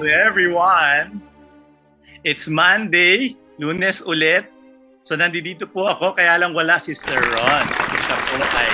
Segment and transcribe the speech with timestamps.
[0.00, 1.20] to everyone.
[2.24, 4.48] It's Monday, lunes ulit.
[5.04, 7.64] So nandito po ako, kaya lang wala si Sir Ron.
[7.68, 8.70] Kasi siya po ay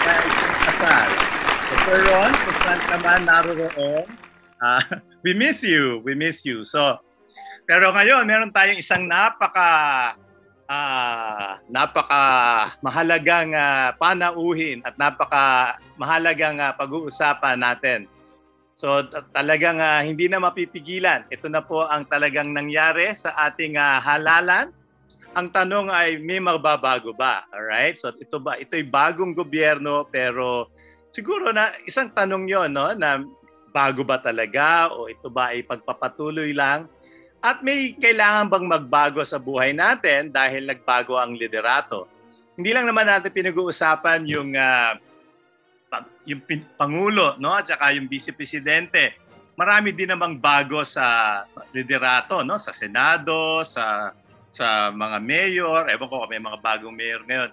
[0.00, 1.08] kaya isang kasal.
[1.52, 2.56] So Sir Ron, kung
[2.96, 4.08] saan naroon,
[4.64, 4.82] uh,
[5.24, 6.00] we miss you.
[6.00, 6.64] We miss you.
[6.64, 6.96] So,
[7.68, 10.16] pero ngayon, meron tayong isang napaka
[10.64, 12.24] uh, napaka
[12.80, 18.08] mahalagang uh, panauhin at napaka mahalagang uh, pag-uusapan natin.
[18.76, 21.24] So talagang uh, hindi na mapipigilan.
[21.32, 24.68] Ito na po ang talagang nangyari sa ating uh, halalan.
[25.32, 27.48] Ang tanong ay may magbabago ba?
[27.56, 27.96] All right?
[27.96, 30.68] So ito ba ito'y bagong gobyerno pero
[31.08, 33.24] siguro na isang tanong 'yon no na
[33.72, 36.88] bago ba talaga o ito ba ay pagpapatuloy lang?
[37.40, 42.08] At may kailangan bang magbago sa buhay natin dahil nagbago ang liderato?
[42.56, 44.96] Hindi lang naman natin pinag-uusapan yung uh,
[46.26, 46.42] yung
[46.74, 47.54] pangulo no?
[47.54, 49.14] At saka yung vice presidente.
[49.56, 52.58] Marami din namang bago sa liderato no?
[52.58, 54.12] Sa senado sa
[54.50, 55.82] sa mga mayor.
[55.88, 57.50] Ewan ko kung may mga bagong mayor ngayon.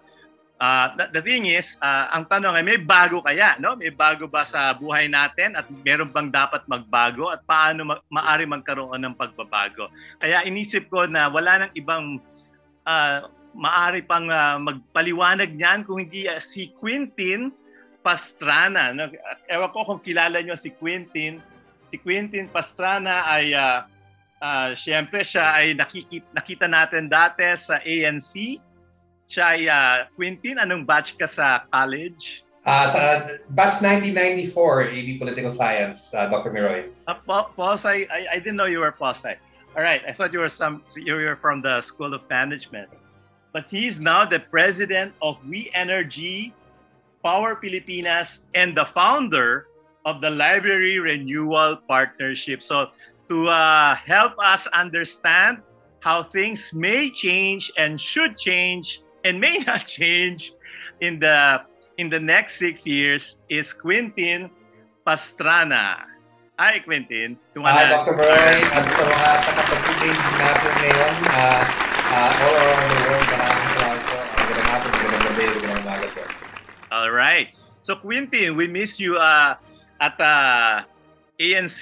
[0.64, 3.76] Uh, the, the thing is uh, ang tanong ay may bago kaya no?
[3.76, 5.60] May bago ba sa buhay natin?
[5.60, 7.30] At meron bang dapat magbago?
[7.30, 9.92] At paano ma- maari magkaroon ng pagbabago?
[10.18, 12.18] Kaya inisip ko na wala nang ibang
[12.88, 17.54] uh, maari pang uh, magpaliwanag niyan kung hindi uh, si Quintin
[18.04, 18.92] Pastrana.
[18.92, 19.08] No?
[19.48, 21.40] Ewan ko kung kilala nyo si Quintin.
[21.88, 23.88] Si Quintin Pastrana ay, uh,
[24.44, 28.60] uh, siyempre siya ay nakikita, nakita natin dati sa ANC.
[29.32, 32.44] Siya ay, uh, Quintin, anong batch ka sa college?
[32.64, 33.00] Uh, sa
[33.52, 36.52] batch 1994, AB Political Science, uh, Dr.
[36.52, 36.92] Miroy.
[37.08, 37.16] Uh,
[37.56, 39.36] Posay, I, I didn't know you were Posay.
[39.76, 42.94] All right, I thought you were some you were from the School of Management.
[43.52, 46.54] But he's now the president of We Energy
[47.24, 49.68] Power Pilipinas and the founder
[50.06, 52.62] of the Library Renewal Partnership.
[52.62, 52.92] So
[53.32, 55.64] to uh, help us understand
[56.04, 60.52] how things may change and should change and may not change
[61.00, 61.64] in the
[61.98, 64.50] in the next six years is Quintin
[65.08, 66.04] Pastrana.
[66.60, 67.38] Hi, Quintin.
[67.58, 68.14] Hi, Dr.
[68.14, 68.62] Brian.
[68.72, 71.64] At sa mga takapagpiling natin ngayon, uh,
[72.14, 74.18] uh, all around the world, maraming salamat po.
[74.22, 76.33] Magandang hapon, magandang gabi, magandang umaga po.
[76.94, 77.50] All right.
[77.82, 79.58] So Quintin, we miss you uh,
[79.98, 80.86] at uh,
[81.42, 81.82] ANC.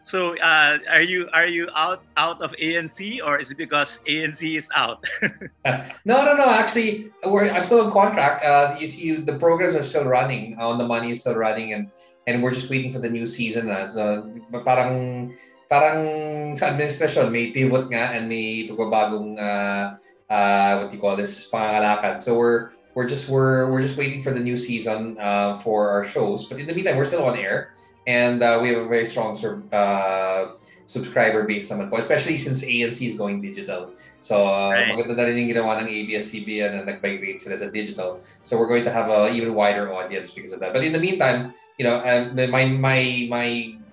[0.00, 4.40] So uh, are you are you out out of ANC or is it because ANC
[4.56, 5.04] is out?
[6.08, 6.48] no, no, no.
[6.48, 8.40] Actually, we're I'm still on contract.
[8.40, 10.56] Uh, you see, the programs are still running.
[10.56, 11.92] On the money is still running, and
[12.24, 13.68] and we're just waiting for the new season.
[13.68, 13.92] Uh.
[13.92, 14.24] So
[14.64, 15.36] parang
[15.68, 20.00] parang sa administration may pivot nga and may pagbabagong uh,
[20.32, 22.24] uh, what do you call this pangangalakad.
[22.24, 26.04] So we're we're just we're we're just waiting for the new season uh, for our
[26.04, 26.44] shows.
[26.46, 27.74] But in the meantime, we're still on air,
[28.06, 29.36] and uh, we have a very strong
[29.72, 30.58] uh,
[30.90, 33.94] subscriber base naman po, especially since ANC is going digital.
[34.20, 34.90] So uh, right.
[34.90, 38.18] maganda na rin yung ginawa ng ABS-CBN na nag-migrate sila sa digital.
[38.42, 40.74] So we're going to have a even wider audience because of that.
[40.74, 43.46] But in the meantime, you know, um, my my my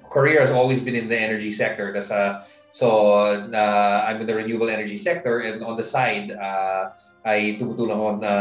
[0.10, 1.92] career has always been in the energy sector.
[1.94, 3.18] That's uh, so
[3.52, 6.96] uh, I'm in the renewable energy sector, and on the side, uh,
[7.26, 8.34] ay tumutulong ako na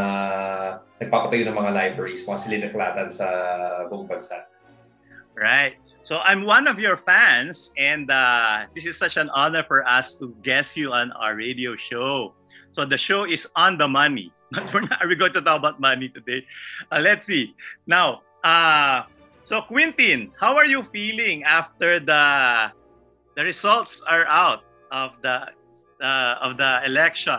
[1.03, 3.27] nagpapatayo ng mga libraries, mga silinaklatan sa
[3.91, 4.47] buong bansa.
[5.37, 5.77] Right.
[6.07, 10.15] So I'm one of your fans, and uh, this is such an honor for us
[10.23, 12.33] to guest you on our radio show.
[12.71, 15.03] So the show is on the money, but we're not.
[15.03, 16.47] Are we going to talk about money today?
[16.93, 17.57] Uh, let's see.
[17.91, 19.11] Now, uh,
[19.47, 22.25] so Quintin, how are you feeling after the
[23.39, 25.55] the results are out of the
[26.03, 27.39] uh, of the election?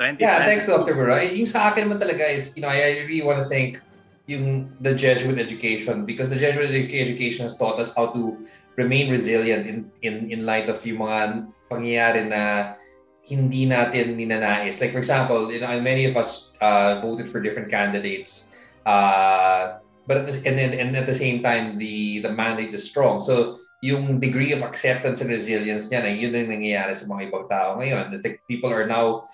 [0.00, 0.96] 20, yeah, thanks, Dr.
[0.96, 1.30] Miroy.
[1.36, 3.78] Yung sa akin naman talaga is, you know, I really want to thank
[4.26, 8.40] yung the Jesuit education because the Jesuit education has taught us how to
[8.80, 12.74] remain resilient in in in light of yung mga pangyayari na
[13.22, 14.80] hindi natin ninanais.
[14.80, 20.16] Like for example, you know, many of us uh, voted for different candidates, uh, but
[20.18, 23.20] at the, and, and and at the same time, the the mandate is strong.
[23.20, 27.46] So yung degree of acceptance and resilience niya, na yun ang nangyayari sa mga ibang
[27.50, 28.14] tao ngayon.
[28.22, 29.26] The people are now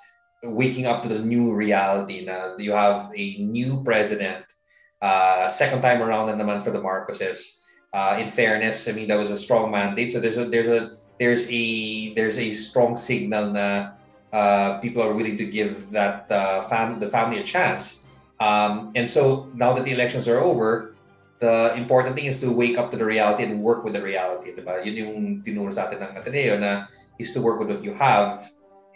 [0.42, 4.44] waking up to the new reality now you have a new president
[5.02, 7.58] uh, second time around and naman for the Marcoses
[7.92, 10.96] uh, in fairness I mean that was a strong mandate so there's a there's a
[11.18, 13.98] there's a there's a strong signal that
[14.32, 18.06] uh, people are willing to give that uh, fam- the family a chance
[18.40, 20.94] um, and so now that the elections are over
[21.38, 24.50] the important thing is to wake up to the reality and work with the reality
[24.54, 24.82] diba?
[24.82, 26.86] yun yung tinuro sa atin ng Ateneo na
[27.18, 28.42] is to work with what you have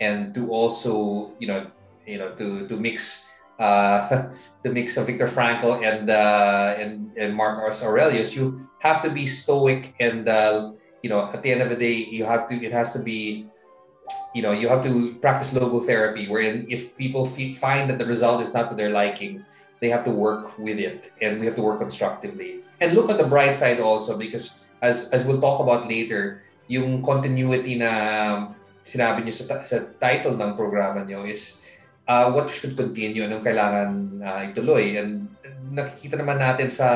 [0.03, 1.67] and to also you know
[2.07, 3.31] you know to to mix
[3.63, 4.31] uh,
[4.63, 9.27] the mix of Viktor Frankl and uh, and, and Marcus Aurelius, you have to be
[9.27, 10.73] stoic and uh,
[11.03, 13.47] you know at the end of the day you have to it has to be
[14.35, 18.41] you know you have to practice logotherapy wherein if people f- find that the result
[18.41, 19.45] is not to their liking
[19.83, 22.63] they have to work with it and we have to work constructively.
[22.79, 27.03] And look at the bright side also because as as we'll talk about later yung
[27.03, 27.91] continuity na
[28.87, 31.67] sinabi niyo sa, sa title ng programa niyo is
[32.07, 35.03] uh, what should continue anong kailangan uh, ituloy?
[35.03, 35.27] And
[35.75, 36.89] nakikita naman natin sa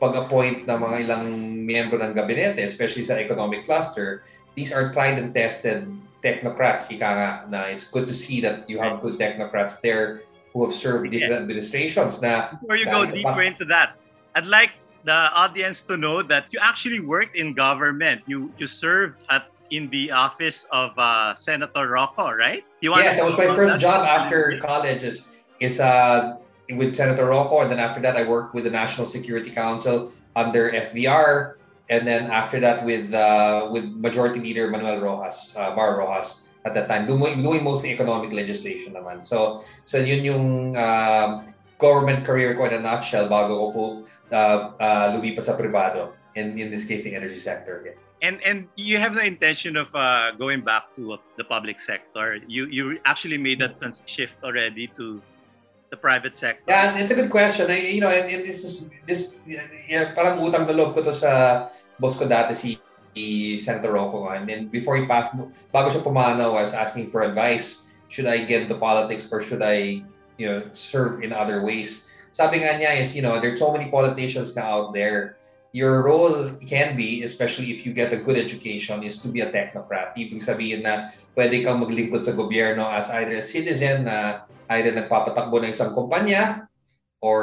[0.00, 1.24] pag-appoint ng mga ilang
[1.64, 4.20] miyembro ng gabinete especially sa economic cluster
[4.52, 5.86] these are tried and tested
[6.24, 10.24] technocrats, ika nga, na it's good to see that you have good technocrats there
[10.56, 13.98] who have served different administrations na before you go deeper into that
[14.38, 14.70] i'd like
[15.04, 18.24] the audience to know that you actually worked in government.
[18.26, 22.64] You you served at in the office of uh, senator Roco right?
[22.80, 26.36] Yes that was my first job after college is is uh,
[26.72, 30.72] with senator Roco and then after that i worked with the national security council under
[30.72, 36.48] FVR and then after that with uh, with Majority Leader Manuel Rojas, uh, Bar Rojas
[36.64, 39.24] at that time, doing, doing mostly economic legislation naman.
[39.24, 43.84] So, so yun yung um, government career ko in a nutshell bago ko po
[44.32, 47.84] uh, uh, lumipat sa privado, in, in this case, the energy sector.
[47.84, 48.00] Yeah.
[48.24, 52.40] And and you have the intention of uh, going back to the public sector.
[52.48, 53.76] You you actually made that
[54.08, 55.20] shift already to
[55.94, 56.66] the private sector?
[56.66, 57.70] Yeah, it's a good question.
[57.70, 61.14] I, you know, and, and this is this yeah, parang utang na loob ko to
[61.14, 61.70] sa
[62.02, 62.74] boss ko dati si
[63.62, 64.26] Senator Rocco.
[64.34, 65.30] And then before he passed,
[65.70, 67.94] bago siya pumanaw, I was asking for advice.
[68.10, 70.02] Should I get into politics or should I,
[70.38, 72.10] you know, serve in other ways?
[72.34, 75.38] Sabi nga niya is, you know, there's so many politicians out there.
[75.74, 79.50] Your role can be, especially if you get a good education, is to be a
[79.50, 80.14] technocrat.
[80.14, 85.58] Ibig sabihin na pwede kang maglingkod sa gobyerno as either a citizen na either nagpapatakbo
[85.58, 86.70] ng isang kumpanya
[87.18, 87.40] or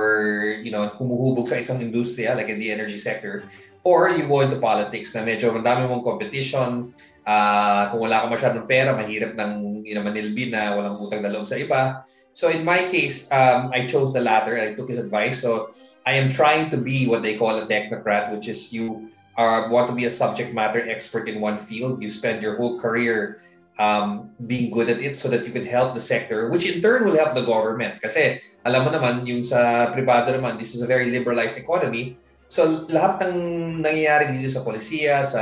[0.63, 3.49] you know humuhubog sa isang industriya like in the energy sector
[3.81, 6.93] or you go into politics na medyo madami mong competition
[7.25, 11.33] uh, kung wala ka masyadong pera mahirap nang you know, manilbi na walang utang na
[11.33, 14.89] loob sa iba so in my case um, I chose the latter and I took
[14.89, 15.71] his advice so
[16.05, 19.87] I am trying to be what they call a technocrat which is you are want
[19.87, 23.41] to be a subject matter expert in one field you spend your whole career
[23.79, 27.05] um, being good at it so that you can help the sector, which in turn
[27.05, 28.01] will help the government.
[28.01, 32.17] Kasi alam mo naman, yung sa privado naman, this is a very liberalized economy.
[32.51, 33.35] So lahat ng
[33.81, 35.41] nangyayari dito sa polisiya, sa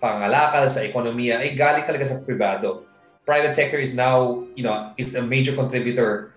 [0.00, 2.88] pangalakal, sa ekonomiya, ay galing talaga sa privado.
[3.24, 6.34] Private sector is now, you know, is a major contributor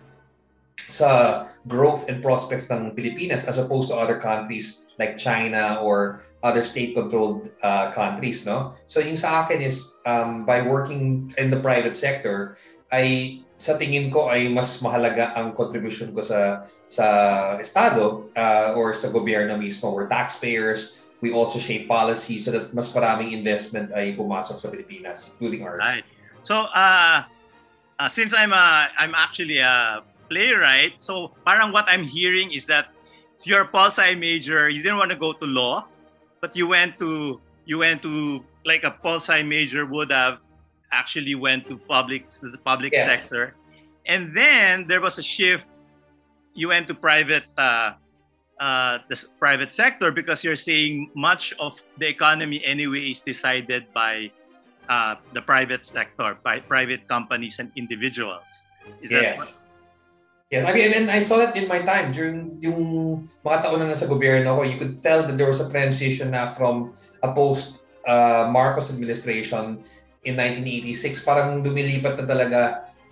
[0.88, 6.64] sa growth and prospects ng Pilipinas as opposed to other countries like China or other
[6.64, 8.78] state-controlled uh, countries, no?
[8.86, 12.56] So yung sa akin is um, by working in the private sector,
[12.94, 17.06] ay sa tingin ko ay mas mahalaga ang contribution ko sa sa
[17.58, 19.90] estado uh, or sa gobyerno mismo.
[19.90, 21.02] We're taxpayers.
[21.24, 25.82] We also shape policy so that mas maraming investment ay pumasok sa Pilipinas, including ours.
[25.82, 26.06] Right.
[26.46, 27.24] So, uh,
[28.00, 32.88] uh, since I'm a, I'm actually a playwright, so parang what I'm hearing is that
[33.44, 34.70] you're a pol sci major.
[34.70, 35.86] You didn't want to go to law
[36.46, 40.38] but you went to you went to like a pol sci major would have
[40.92, 43.10] actually went to public the public yes.
[43.10, 43.56] sector
[44.06, 45.70] and then there was a shift
[46.54, 47.94] you went to private uh,
[48.60, 54.30] uh, the private sector because you're saying much of the economy anyway is decided by
[54.90, 58.46] uh, the private sector by private companies and individuals
[59.02, 59.62] is yes.
[60.54, 63.90] Yes, I mean, and I saw that in my time during yung mga taon na
[63.90, 66.94] nasa gobyerno ko, you could tell that there was a transition na from
[67.26, 69.82] a post uh, Marcos administration
[70.26, 72.62] in 1986, parang dumilipat na talaga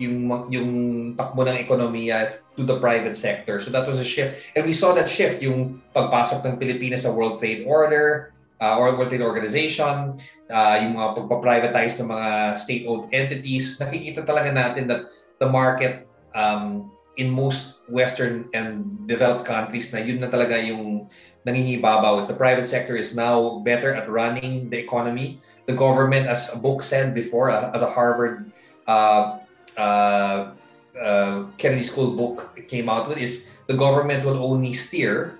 [0.02, 0.70] yung yung
[1.14, 3.62] takbo ng ekonomiya to the private sector.
[3.62, 4.42] So that was a shift.
[4.58, 8.94] And we saw that shift yung pagpasok ng Pilipinas sa World Trade Order, uh, or
[8.94, 10.18] World Trade Organization,
[10.50, 13.78] uh, yung mga pagpa-privatize ng mga state-owned entities.
[13.80, 20.18] Nakikita talaga natin that the market um, in most Western and developed countries na yun
[20.18, 21.06] na talaga yung
[21.44, 25.38] nangingibabaw is the private sector is now better at running the economy.
[25.66, 28.50] The government, as a book said before, uh, as a Harvard
[28.88, 29.38] uh,
[29.76, 30.56] uh,
[30.96, 35.38] uh, Kennedy School book came out with, is the government will only steer,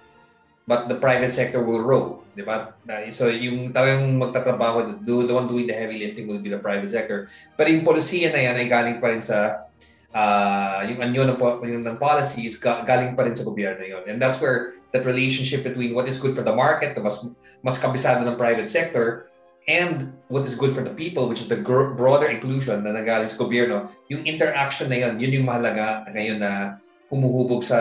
[0.67, 2.24] but the private sector will row.
[2.35, 2.75] Di ba?
[3.15, 6.91] So yung talagang magtatrabaho, the, the one doing the heavy lifting will be the private
[6.91, 7.31] sector.
[7.55, 9.71] But yung polisiya na yan ay galing pa rin sa
[10.15, 14.07] uh, yung anyo ng, yung ng policies galing pa rin sa gobyerno yon.
[14.07, 17.19] And that's where that relationship between what is good for the market, mas,
[17.61, 19.27] mas kabisado ng private sector,
[19.67, 21.59] and what is good for the people, which is the
[21.99, 26.79] broader inclusion na nagaling sa gobyerno, yung interaction na yon, yun yung mahalaga ngayon na
[27.15, 27.81] humuhubog sa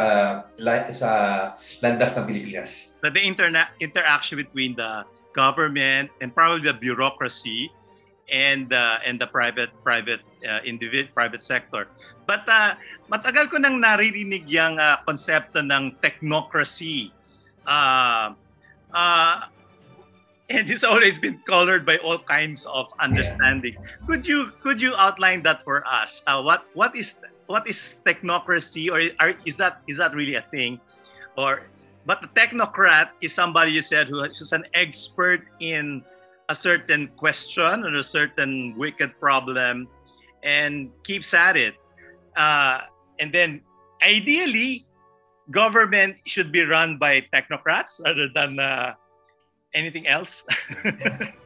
[0.94, 1.10] sa
[1.82, 2.94] landas ng Pilipinas.
[3.02, 7.74] So the interna- interaction between the government and probably the bureaucracy
[8.30, 11.90] and uh, and the private private uh, individual private sector.
[12.30, 12.78] But uh,
[13.10, 17.12] matagal ko nang naririnig yung uh, konsepto ng technocracy.
[17.66, 18.38] Uh,
[18.94, 19.50] uh,
[20.50, 23.76] and it's always been colored by all kinds of understandings.
[23.76, 24.08] Yeah.
[24.08, 26.24] Could you could you outline that for us?
[26.28, 30.46] Uh, what what is what is technocracy or are, is that is that really a
[30.52, 30.80] thing?
[31.38, 31.64] Or
[32.06, 36.04] but the technocrat is somebody you said who is an expert in
[36.50, 39.88] a certain question or a certain wicked problem
[40.44, 41.76] and keeps at it.
[42.36, 42.82] Uh,
[43.20, 43.62] and then
[44.04, 44.86] ideally
[45.52, 48.94] government should be run by technocrats rather than uh,
[49.74, 50.46] anything else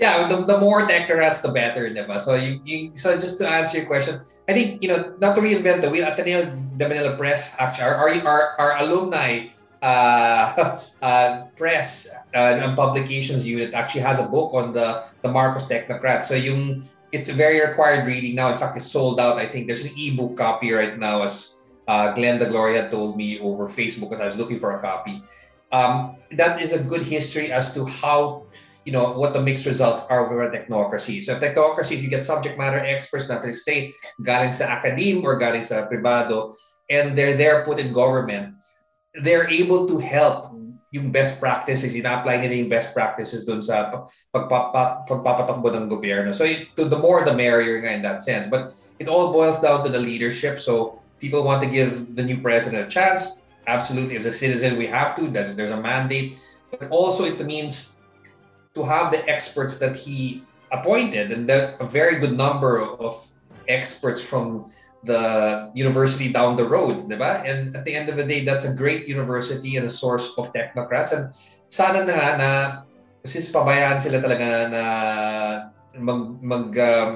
[0.00, 2.18] yeah, the, the more technocrats, the better, diba?
[2.18, 5.44] So you, you, so just to answer your question, I think you know not to
[5.44, 6.08] reinvent the wheel.
[6.08, 9.52] Ateneo de Manila Press, actually, our our, our alumni
[9.82, 15.68] uh, uh, press uh, and publications unit actually has a book on the the Marcos
[15.68, 16.24] Technocrat.
[16.24, 18.50] So yung it's a very required reading now.
[18.50, 19.36] In fact, it's sold out.
[19.36, 23.68] I think there's an ebook copy right now, as uh, Glenda Gloria told me over
[23.68, 25.20] Facebook as I was looking for a copy.
[25.72, 28.46] Um, that is a good history as to how
[28.90, 31.22] you know what the mixed results are over a technocracy.
[31.22, 35.62] So technocracy, if you get subject matter experts na say galing sa academe or galing
[35.62, 36.58] sa privado,
[36.90, 38.58] and they're there put in government,
[39.14, 40.50] they're able to help
[40.90, 43.94] yung best practices, ina-apply nila yung best practices dun sa
[44.34, 46.34] pagpapatakbo ng gobyerno.
[46.34, 46.42] So
[46.74, 48.50] to the more the merrier nga in that sense.
[48.50, 50.58] But it all boils down to the leadership.
[50.58, 53.38] So people want to give the new president a chance.
[53.70, 55.30] Absolutely, as a citizen, we have to.
[55.30, 56.42] There's, there's a mandate.
[56.74, 57.99] But also it means
[58.74, 63.14] to have the experts that he appointed and that a very good number of
[63.68, 64.70] experts from
[65.02, 67.40] the university down the road, diba?
[67.48, 70.52] And at the end of the day, that's a great university and a source of
[70.52, 71.16] technocrats.
[71.16, 71.32] And
[71.72, 72.50] sana na nga na
[73.24, 74.84] sis pabayaan sila talaga na
[75.96, 77.08] mag, mag uh,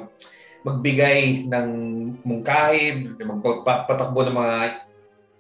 [0.64, 1.68] magbigay ng
[2.25, 4.58] mungkahi, magpatakbo ng mga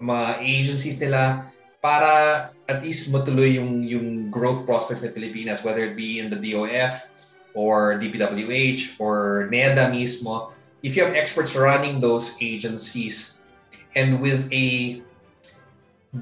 [0.04, 1.48] mga agencies nila
[1.84, 6.40] para at least matuloy yung yung growth prospects ng Pilipinas whether it be in the
[6.40, 7.04] DOF
[7.52, 10.56] or DPWH or NEDA mismo.
[10.80, 13.44] If you have experts running those agencies
[13.92, 15.04] and with a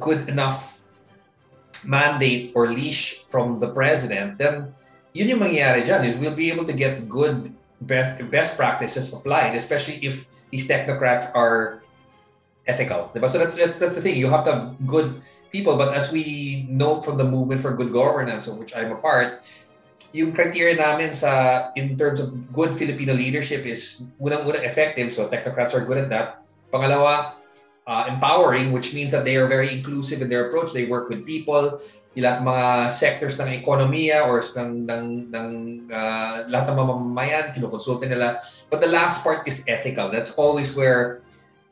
[0.02, 0.82] good enough
[1.86, 4.74] mandate or leash from the president then
[5.14, 9.54] yun yung mangyayari dyan is we'll be able to get good best, best practices applied
[9.54, 11.82] especially if these technocrats are
[12.66, 13.10] ethical.
[13.14, 13.28] Diba?
[13.30, 14.14] so that's, that's that's the thing.
[14.14, 15.76] You have to have good people.
[15.76, 19.44] But as we know from the movement for good governance, of which I'm a part,
[20.12, 25.12] yung criteria namin sa in terms of good Filipino leadership is unang-una effective.
[25.12, 26.44] So technocrats are good at that.
[26.72, 27.36] Pangalawa,
[27.86, 30.72] uh, empowering, which means that they are very inclusive in their approach.
[30.72, 31.80] They work with people,
[32.12, 35.48] ilang mga sectors ng ekonomiya or ng, ng, ng
[35.88, 38.40] uh, lahat ng mamamayan, kinukonsulta nila.
[38.68, 40.12] But the last part is ethical.
[40.12, 41.24] That's always where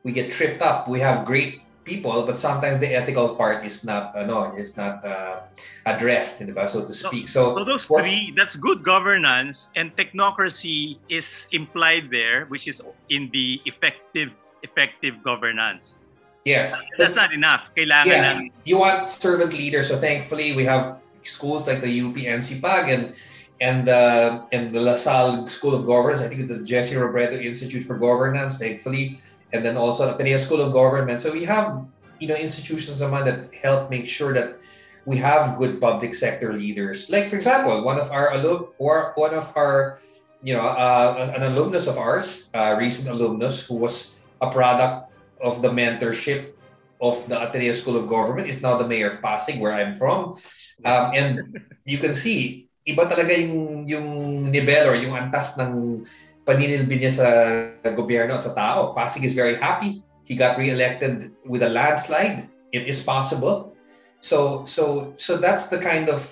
[0.05, 0.89] we get tripped up.
[0.89, 1.61] We have great
[1.91, 5.43] people but sometimes the ethical part is not ano is not uh,
[5.91, 11.51] addressed diba so to speak so, so those three that's good governance and technocracy is
[11.51, 12.79] implied there which is
[13.11, 14.31] in the effective
[14.63, 15.99] effective governance
[16.47, 18.39] yes that's not enough kailangan yes.
[18.39, 23.15] ng you want servant leaders so thankfully we have schools like the UP NCPAG and
[23.61, 26.21] and uh, and the LaSalle School of Governance.
[26.23, 28.59] I think it's the Jesse Robredo Institute for Governance.
[28.59, 29.21] Thankfully,
[29.53, 31.21] and then also the Ateneo School of Government.
[31.21, 31.85] So we have
[32.19, 34.61] you know institutions naman that help make sure that
[35.05, 37.09] we have good public sector leaders.
[37.09, 39.99] Like for example, one of our alum or one of our
[40.43, 45.63] you know uh, an alumnus of ours, uh, recent alumnus who was a product of
[45.63, 46.53] the mentorship
[47.01, 50.37] of the Ateneo School of Government is now the mayor of Pasig, where I'm from.
[50.85, 54.09] Um, and you can see, iba talaga yung, yung
[54.53, 56.05] nivel or yung antas ng
[56.51, 57.27] paninilbi niya sa
[57.95, 58.91] gobyerno at sa tao.
[58.91, 60.03] Pasig is very happy.
[60.27, 62.51] He got re-elected with a landslide.
[62.75, 63.79] It is possible.
[64.19, 66.27] So so so that's the kind of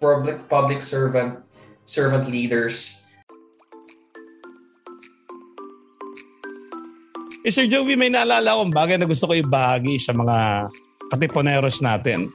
[0.00, 1.44] public public servant
[1.84, 3.04] servant leaders.
[7.46, 10.68] Eh, Sir Joey, may naalala akong bagay na gusto ko ibahagi sa mga
[11.08, 12.28] katiponeros natin.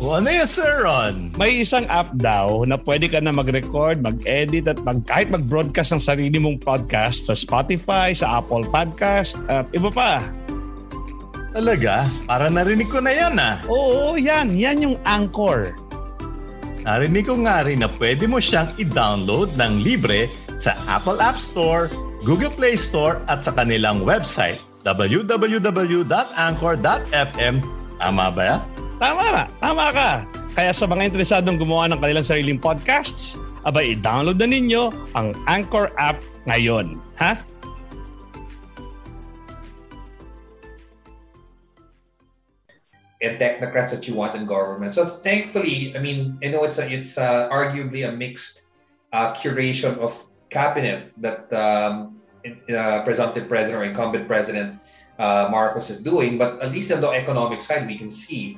[0.00, 1.28] Ano yun, Sir Ron?
[1.36, 6.00] May isang app daw na pwede ka na mag-record, mag-edit at mag, kahit mag-broadcast ng
[6.00, 10.24] sarili mong podcast sa Spotify, sa Apple Podcast at iba pa.
[11.52, 12.08] Talaga?
[12.24, 13.60] Para narinig ko na yan ah.
[13.68, 14.56] Oo, yan.
[14.56, 15.76] Yan yung Anchor.
[16.88, 21.92] Narinig ko nga rin na pwede mo siyang i-download ng libre sa Apple App Store,
[22.24, 27.54] Google Play Store at sa kanilang website www.anchor.fm.
[28.00, 28.64] Tama ba yan?
[29.00, 30.10] Tama na, tama ka.
[30.52, 35.88] Kaya sa mga interesadong gumawa ng kanilang sariling podcasts, abay i-download na ninyo ang Anchor
[35.96, 37.00] app ngayon.
[37.16, 37.40] Ha?
[43.20, 44.92] and technocrats that you want in government.
[44.96, 48.64] So thankfully, I mean, I know it's a, it's uh, arguably a mixed
[49.12, 50.16] uh, curation of
[50.48, 52.16] cabinet that um,
[52.72, 54.80] uh, presumptive president or incumbent president
[55.20, 56.40] uh, Marcos is doing.
[56.40, 58.56] But at least on the economic side, we can see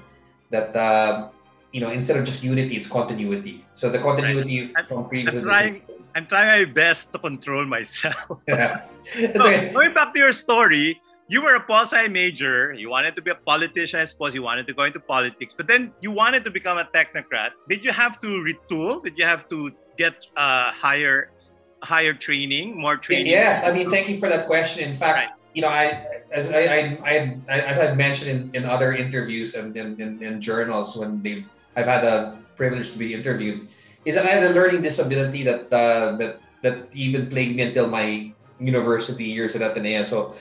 [0.52, 1.30] that um,
[1.72, 3.64] you know instead of just unity, it's continuity.
[3.74, 4.86] So the continuity right.
[4.86, 5.34] from previous.
[5.34, 5.82] I'm trying,
[6.14, 8.42] I'm trying my best to control myself.
[8.48, 8.86] yeah.
[9.02, 9.72] so, okay.
[9.72, 12.72] Going back to your story, you were a pol sci major.
[12.72, 14.34] You wanted to be a politician, I suppose.
[14.34, 17.50] You wanted to go into politics, but then you wanted to become a technocrat.
[17.68, 19.02] Did you have to retool?
[19.02, 21.30] Did you have to get uh, higher,
[21.82, 23.28] higher training, more training?
[23.28, 24.88] Yes, I mean, thank you for that question.
[24.88, 25.41] In fact, right.
[25.54, 27.14] You know, I as I, I, I,
[27.48, 31.44] as I've mentioned in, in other interviews and in, in, in journals when they
[31.76, 33.68] I've had the privilege to be interviewed,
[34.04, 37.88] is that I had a learning disability that uh, that that even plagued me until
[37.88, 40.02] my university years at Ateneo.
[40.02, 40.34] So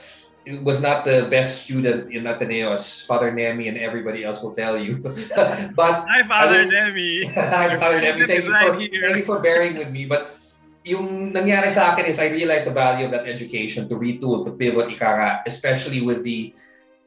[0.44, 4.54] it was not the best student in Ateneo, as Father Nemi and everybody else will
[4.54, 4.98] tell you.
[5.76, 7.24] but hi, Father Nemi.
[7.34, 8.26] hi, Father Nemi.
[8.26, 10.06] Thank you, for, thank you for bearing with me.
[10.06, 10.38] But
[10.84, 14.52] yung nangyari sa akin is I realized the value of that education to retool, to
[14.52, 16.54] pivot, ikara, especially with the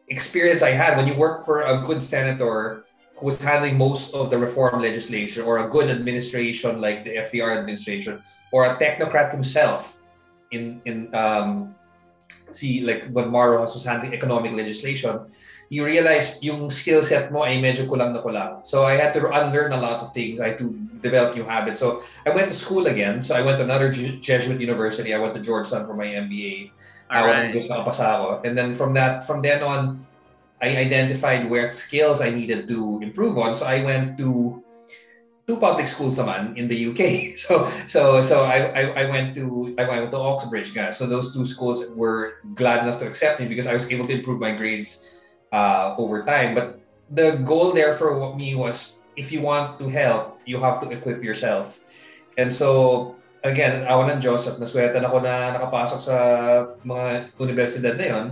[0.08, 0.96] experience I had.
[0.98, 5.44] When you work for a good senator who was handling most of the reform legislation
[5.44, 10.00] or a good administration like the FVR administration or a technocrat himself
[10.52, 11.76] in in um,
[12.52, 15.28] see like when Maro was handling economic legislation,
[15.70, 18.66] you realize yung skill set mo ay medyo kulang na kulang.
[18.66, 20.40] So I had to unlearn a lot of things.
[20.40, 21.80] I had to develop new habits.
[21.80, 23.22] So I went to school again.
[23.22, 25.14] So I went to another Jesuit university.
[25.14, 26.72] I went to Georgetown for my MBA.
[27.10, 27.54] All right.
[27.54, 30.06] And then from that, from then on,
[30.62, 33.54] I identified where skills I needed to improve on.
[33.54, 34.64] So I went to
[35.46, 37.38] two public schools naman in the UK.
[37.38, 40.98] So so so I, I, I went to I went to Oxbridge guys.
[40.98, 44.14] So those two schools were glad enough to accept me because I was able to
[44.14, 45.15] improve my grades
[45.56, 46.52] uh, over time.
[46.52, 50.92] But the goal there for me was if you want to help, you have to
[50.92, 51.80] equip yourself.
[52.38, 53.16] And so
[53.48, 56.16] again, awan ng Diyos at naswerte ako na nakapasok sa
[56.84, 58.26] mga universidad na yon.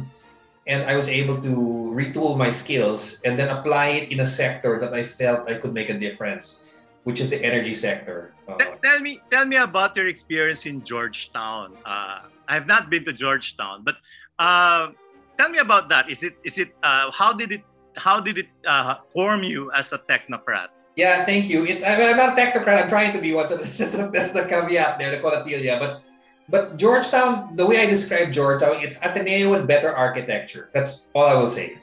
[0.63, 1.53] And I was able to
[1.91, 5.75] retool my skills and then apply it in a sector that I felt I could
[5.75, 6.71] make a difference
[7.03, 8.31] which is the energy sector.
[8.47, 11.75] Uh, tell me, tell me about your experience in Georgetown.
[11.83, 13.99] Uh, I have not been to Georgetown, but
[14.39, 14.95] uh,
[15.43, 16.09] tell me about that.
[16.09, 17.63] Is it, is it, uh, how did it,
[17.95, 20.67] how did it uh, form you as a technocrat?
[20.95, 21.65] Yeah, thank you.
[21.65, 22.83] It's I mean, I'm not a technocrat.
[22.83, 23.47] I'm trying to be one.
[23.47, 25.77] So that's, that's the caveat there, the colatilia.
[25.79, 26.01] But
[26.49, 30.69] but Georgetown, the way I describe Georgetown, it's Ateneo with better architecture.
[30.73, 31.77] That's all I will say.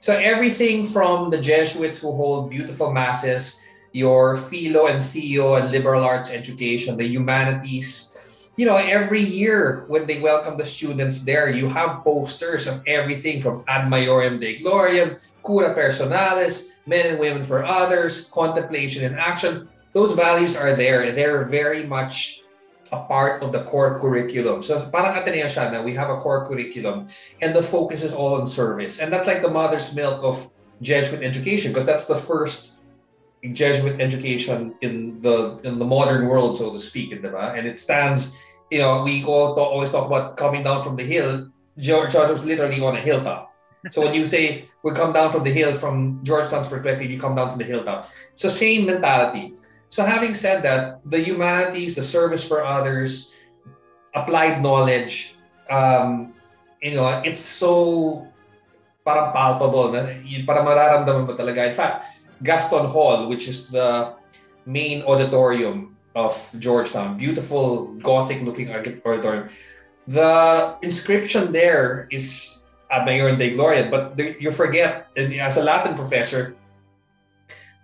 [0.00, 3.60] So everything from the Jesuits who hold beautiful masses
[3.92, 8.11] your philo and theo and liberal arts education, the humanities.
[8.56, 13.40] You know, every year when they welcome the students there, you have posters of everything
[13.40, 19.68] from Ad Maiorem Dei Gloriam, Cura Personalis, Men and Women for Others, Contemplation and Action.
[19.94, 21.12] Those values are there.
[21.12, 22.42] They're very much
[22.92, 24.62] a part of the core curriculum.
[24.62, 27.08] So parang Ateneo siya na we have a core curriculum
[27.40, 29.00] and the focus is all on service.
[29.00, 30.44] And that's like the mother's milk of
[30.82, 32.71] Jesuit education because that's the first
[33.50, 37.58] Jesuit education in the in the modern world, so to speak, diba?
[37.58, 38.38] and it stands.
[38.70, 41.50] You know, we all talk, always talk about coming down from the hill.
[41.76, 43.52] Georgetown was literally on a hilltop.
[43.90, 47.34] So when you say we come down from the hill, from Georgetown's perspective, you come
[47.34, 48.06] down from the hilltop.
[48.34, 49.54] So same mentality.
[49.88, 53.34] So having said that, the humanities, the service for others,
[54.14, 55.34] applied knowledge,
[55.68, 56.32] um,
[56.80, 58.26] you know, it's so
[59.04, 60.14] parang palpable na
[60.46, 61.66] para mararamdaman mo talaga.
[61.66, 62.06] In fact,
[62.42, 64.14] Gaston Hall, which is the
[64.66, 67.16] main auditorium of Georgetown.
[67.16, 69.48] Beautiful Gothic looking auditorium.
[70.06, 76.56] The inscription there is Ad Maiorem Dei Gloriam, but you forget, as a Latin professor,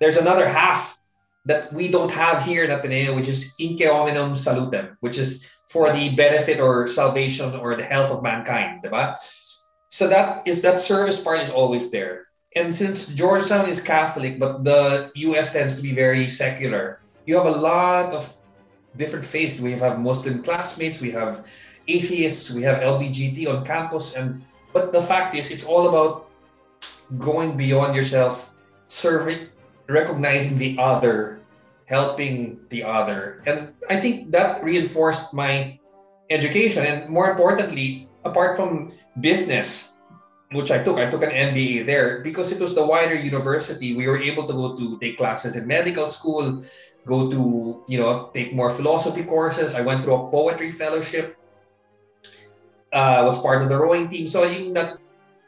[0.00, 1.02] there's another half
[1.46, 5.92] that we don't have here in Ateneo, which is Inque Hominum Salutem, which is for
[5.92, 9.16] the benefit or salvation or the health of mankind, diba?
[9.88, 12.27] So that is that service part is always there
[12.58, 17.46] and since Georgetown is Catholic, but the US tends to be very secular, you have
[17.46, 18.26] a lot of
[18.96, 19.60] different faiths.
[19.60, 21.46] We have Muslim classmates, we have
[21.86, 24.42] atheists, we have LBGT on campus, and
[24.72, 26.28] but the fact is, it's all about
[27.16, 28.52] going beyond yourself,
[28.88, 29.48] serving,
[29.88, 31.40] recognizing the other,
[31.86, 35.78] helping the other, and I think that reinforced my
[36.28, 36.84] education.
[36.84, 38.90] And more importantly, apart from
[39.20, 39.97] business,
[40.52, 40.96] which I took.
[40.96, 43.94] I took an MBA there because it was the wider university.
[43.94, 46.64] We were able to go to take classes in medical school,
[47.04, 49.74] go to, you know, take more philosophy courses.
[49.74, 51.36] I went through a poetry fellowship.
[52.90, 54.26] Uh, was part of the rowing team.
[54.26, 54.96] So yung that,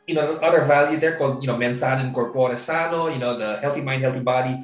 [0.06, 3.38] you know, other value there called, you know, mens sana in corpore sano, you know,
[3.38, 4.60] the healthy mind, healthy body.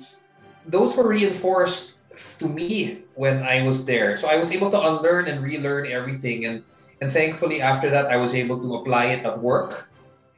[0.69, 1.97] Those were reinforced
[2.39, 4.15] to me when I was there.
[4.17, 6.45] So I was able to unlearn and relearn everything.
[6.45, 6.65] And
[7.01, 9.89] and thankfully after that I was able to apply it at work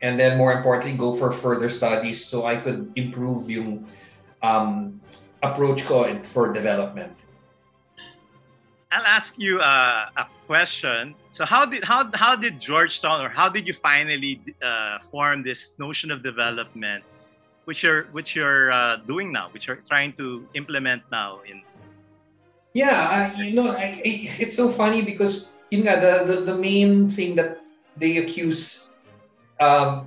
[0.01, 3.87] and then more importantly go for further studies so I could improve yung
[4.43, 5.01] um,
[5.43, 7.13] approach ko for development.
[8.91, 11.15] I'll ask you uh, a question.
[11.31, 15.77] So how did how how did Georgetown or how did you finally uh, form this
[15.77, 17.05] notion of development,
[17.67, 21.61] which you're which you're uh, doing now, which you're trying to implement now in?
[22.73, 27.13] Yeah, you know, I, I, it's so funny because you know the, the the main
[27.13, 27.61] thing that
[28.01, 28.88] they accuse
[29.61, 30.07] um,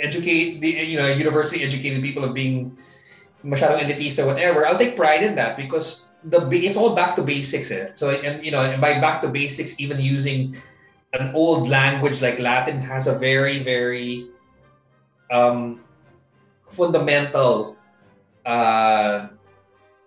[0.00, 2.76] educate the you know university educated people of being
[3.44, 4.66] masyadong elitist or whatever.
[4.66, 7.70] I'll take pride in that because the it's all back to basics.
[7.70, 7.90] Eh?
[7.94, 10.54] So and you know by back to basics, even using
[11.12, 14.30] an old language like Latin has a very very
[15.30, 15.80] um,
[16.66, 17.76] fundamental
[18.46, 19.26] uh,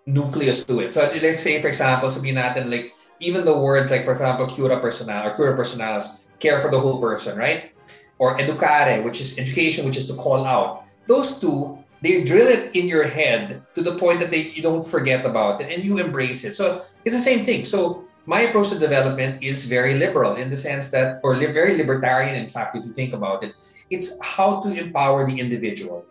[0.05, 0.93] nucleus to it.
[0.93, 4.79] So let's say for example, sabihin natin like even the words like for example cura
[4.79, 7.71] personal or cura personalis care for the whole person, right?
[8.17, 10.83] Or educare, which is education, which is to call out.
[11.07, 14.85] Those two, they drill it in your head to the point that they you don't
[14.85, 16.53] forget about it and you embrace it.
[16.53, 17.65] So it's the same thing.
[17.65, 22.35] So my approach to development is very liberal in the sense that, or very libertarian,
[22.35, 23.53] in fact, if you think about it.
[23.89, 26.05] It's how to empower the individual.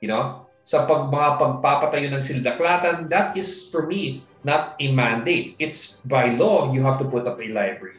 [0.00, 5.58] You know, sa pag mga pagpapatayo ng sildaklatan, that is for me not a mandate.
[5.58, 7.98] It's by law you have to put up a library.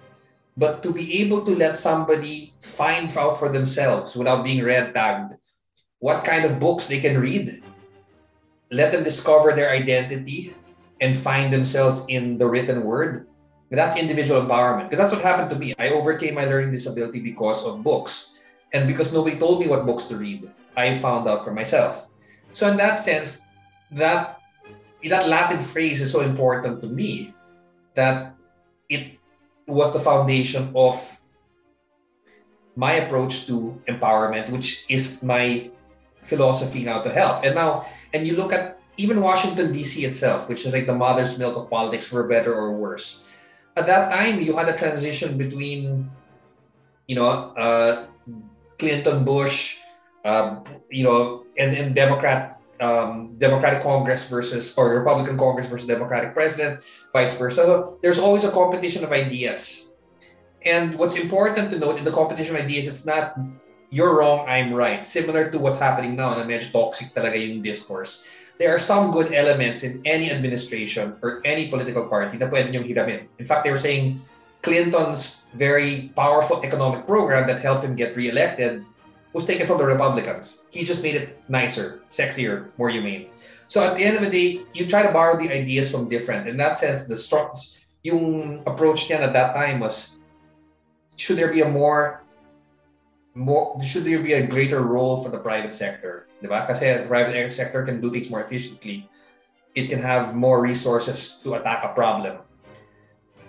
[0.60, 5.39] But to be able to let somebody find out for themselves without being red tagged
[6.00, 7.63] what kind of books they can read,
[8.69, 10.54] let them discover their identity
[11.00, 13.28] and find themselves in the written word.
[13.72, 14.91] That's individual empowerment.
[14.91, 15.74] Because that's what happened to me.
[15.80, 18.39] I overcame my learning disability because of books.
[18.74, 22.12] And because nobody told me what books to read, I found out for myself.
[22.52, 23.48] So in that sense,
[23.91, 24.41] that
[25.08, 27.34] that Latin phrase is so important to me
[27.93, 28.36] that
[28.89, 29.18] it
[29.69, 30.97] was the foundation of
[32.75, 35.69] my approach to empowerment, which is my
[36.23, 37.43] philosophy now to help.
[37.43, 40.03] And now, and you look at even Washington, D.C.
[40.05, 43.23] itself, which is like the mother's milk of politics for better or worse.
[43.77, 46.12] At that time, you had a transition between,
[47.08, 48.08] you know, uh,
[48.77, 49.77] Clinton, Bush,
[50.25, 56.34] uh, you know, and, and Democrat um, Democratic Congress versus or Republican Congress versus Democratic
[56.34, 57.63] President, vice versa.
[57.63, 59.94] So there's always a competition of ideas.
[60.65, 63.38] And what's important to note in the competition of ideas, it's not
[63.89, 65.06] you're wrong, I'm right.
[65.08, 68.26] Similar to what's happening now na medyo toxic talaga yung discourse.
[68.60, 72.86] There are some good elements in any administration or any political party na pwede niyong
[72.86, 73.32] hiramin.
[73.39, 74.20] In fact, they were saying
[74.62, 78.84] Clinton's very powerful economic program that helped him get reelected
[79.34, 80.65] was taken from the Republicans.
[80.72, 83.30] He just made it nicer, sexier, more humane.
[83.68, 86.48] So at the end of the day, you try to borrow the ideas from different.
[86.48, 87.18] In that sense, the
[88.02, 90.20] yung approach niya at that time was,
[91.15, 92.24] should there be a more,
[93.36, 96.28] more should there be a greater role for the private sector?
[96.42, 96.65] Diba?
[96.65, 99.10] Kasi the private sector can do things more efficiently.
[99.76, 102.39] It can have more resources to attack a problem.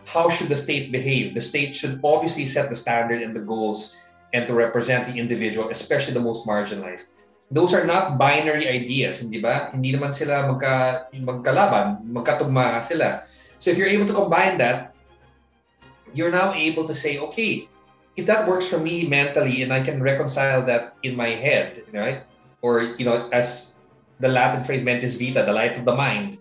[0.07, 1.35] How should the state behave?
[1.35, 3.97] The state should obviously set the standard and the goals
[4.33, 7.11] and to represent the individual, especially the most marginalized.
[7.51, 9.75] Those are not binary ideas, hindi ba?
[9.75, 13.27] Hindi naman sila magka, magkalaban, magkatugma sila.
[13.59, 14.95] So if you're able to combine that,
[16.15, 17.69] you're now able to say, okay,
[18.15, 22.23] if that works for me mentally and I can reconcile that in my head, right?
[22.63, 23.75] Or, you know, as
[24.21, 26.39] the Latin phrase mentis vita, the life of the mind,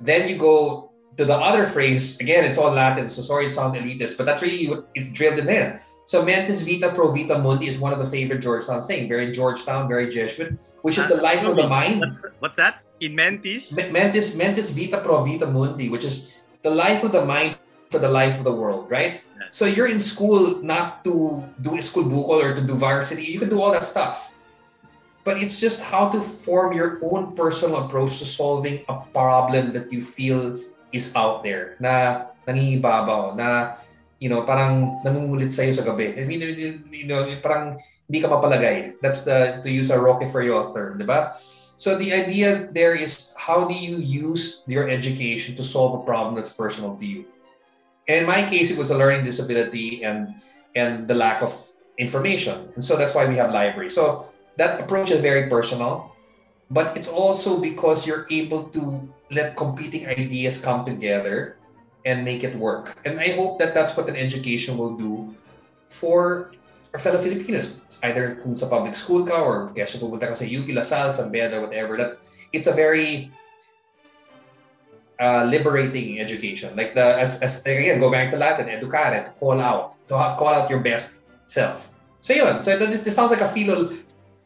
[0.00, 3.76] then you go to the other phrase, again, it's all Latin, so sorry it sounds
[3.76, 7.66] elitist, but that's really what it's drilled in there so mentis vita pro vita mundi
[7.66, 11.44] is one of the favorite Georgetown saying, very Georgetown, very Jesuit, which is the life
[11.44, 12.06] of the mind.
[12.38, 12.86] What's that?
[13.02, 13.74] In mentis?
[13.74, 17.58] Mentis mentis vita pro vita mundi, which is the life of the mind
[17.90, 19.20] for the life of the world, right?
[19.50, 23.26] So you're in school not to do school bukol or to do varsity.
[23.26, 24.34] You can do all that stuff.
[25.26, 29.90] But it's just how to form your own personal approach to solving a problem that
[29.92, 30.62] you feel
[30.94, 33.74] is out there na nangingibabaw, na
[34.18, 36.16] you know, parang nangungulit sa'yo sa gabi.
[36.16, 36.40] I mean,
[36.88, 37.76] you know, parang
[38.08, 38.96] hindi ka mapalagay.
[39.02, 41.36] That's the, to use a Rocky Furiosa term, di ba?
[41.76, 46.34] So the idea there is how do you use your education to solve a problem
[46.34, 47.28] that's personal to you?
[48.08, 50.40] In my case, it was a learning disability and
[50.72, 51.52] and the lack of
[52.00, 52.72] information.
[52.74, 53.90] And so that's why we have library.
[53.92, 56.16] So that approach is very personal,
[56.70, 61.60] but it's also because you're able to let competing ideas come together
[62.06, 62.94] and make it work.
[63.04, 65.34] And I hope that that's what an education will do
[65.90, 66.54] for
[66.94, 67.82] our fellow Filipinos.
[68.06, 71.28] Either kung sa public school ka or kaya siya pupunta ka sa UP, LaSalle, San
[71.34, 72.22] Beda, whatever, that
[72.54, 73.34] it's a very
[75.18, 76.78] uh, liberating education.
[76.78, 80.54] Like the as, as again, go back to Latin, educare, to call out, to call
[80.54, 81.90] out your best self.
[82.22, 83.90] So yun, so this, this sounds like a philo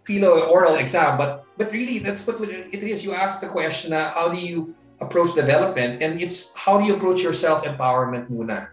[0.08, 3.04] philo oral exam, but but really that's what it is.
[3.04, 6.96] You ask the question, uh, how do you approach development, and it's how do you
[6.96, 8.68] approach your self empowerment muna,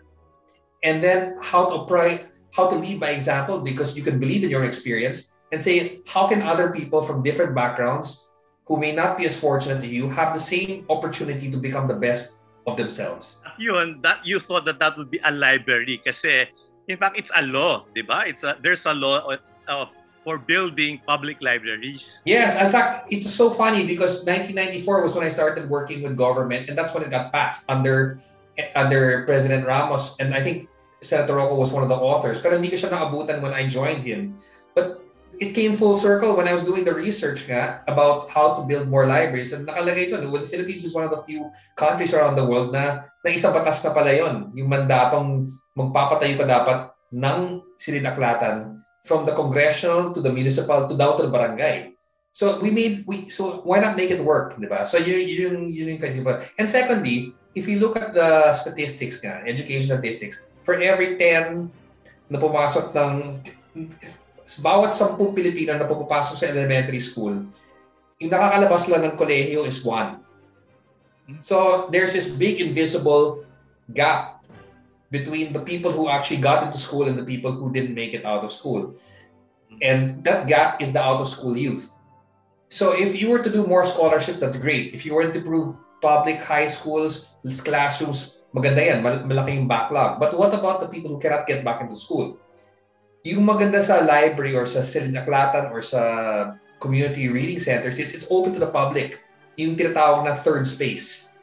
[0.83, 4.49] and then how to apply how to lead by example because you can believe in
[4.49, 8.31] your experience and say how can other people from different backgrounds
[8.65, 11.95] who may not be as fortunate as you have the same opportunity to become the
[11.95, 13.39] best of themselves.
[13.57, 16.49] Yun, that you thought that that would be a library kasi
[16.87, 18.27] in fact it's a law, 'di ba?
[18.27, 19.39] It's a there's a law of,
[19.71, 19.87] of
[20.27, 22.19] for building public libraries.
[22.27, 26.67] Yes, in fact, it's so funny because 1994 was when I started working with government
[26.67, 28.19] and that's when it got passed under
[28.75, 30.67] under President Ramos and I think
[30.99, 32.43] Senator Rocco was one of the authors.
[32.43, 34.35] Pero hindi ko siya naabutan when I joined him.
[34.75, 34.99] But
[35.39, 38.91] it came full circle when I was doing the research nga about how to build
[38.91, 39.55] more libraries.
[39.55, 41.47] And nakalagay doon, well, the Philippines is one of the few
[41.79, 44.51] countries around the world na, na isang batas na pala yun.
[44.59, 46.79] Yung mandatong magpapatayo ka dapat
[47.15, 51.95] ng sininaklatan from the congressional to the municipal to the barangay.
[52.35, 54.85] So we made we so why not make it work, di ba?
[54.85, 56.21] So yun yun yun yung kasi
[56.59, 61.65] And secondly, if you look at the statistics nga, education statistics, for every 10
[62.29, 63.41] na pumasok ng
[64.61, 67.41] bawat sampung Pilipino na pumapasok sa elementary school,
[68.21, 70.21] yung nakakalabas lang ng kolehiyo is one.
[71.41, 73.43] So there's this big invisible
[73.89, 74.36] gap
[75.11, 78.25] between the people who actually got into school and the people who didn't make it
[78.25, 78.95] out of school.
[79.81, 81.93] And that gap is the out of school youth.
[82.69, 84.93] So if you were to do more scholarships, that's great.
[84.93, 87.31] If you were to improve public high schools,
[87.63, 90.19] classrooms, maganda yan, malaking backlog.
[90.19, 92.37] But what about the people who cannot get back into school?
[93.27, 96.01] yung maganda sa library or sa silinaklatan or sa
[96.79, 99.19] community reading centers, it's, it's open to the public.
[99.59, 101.35] Yung tinatawag na third space.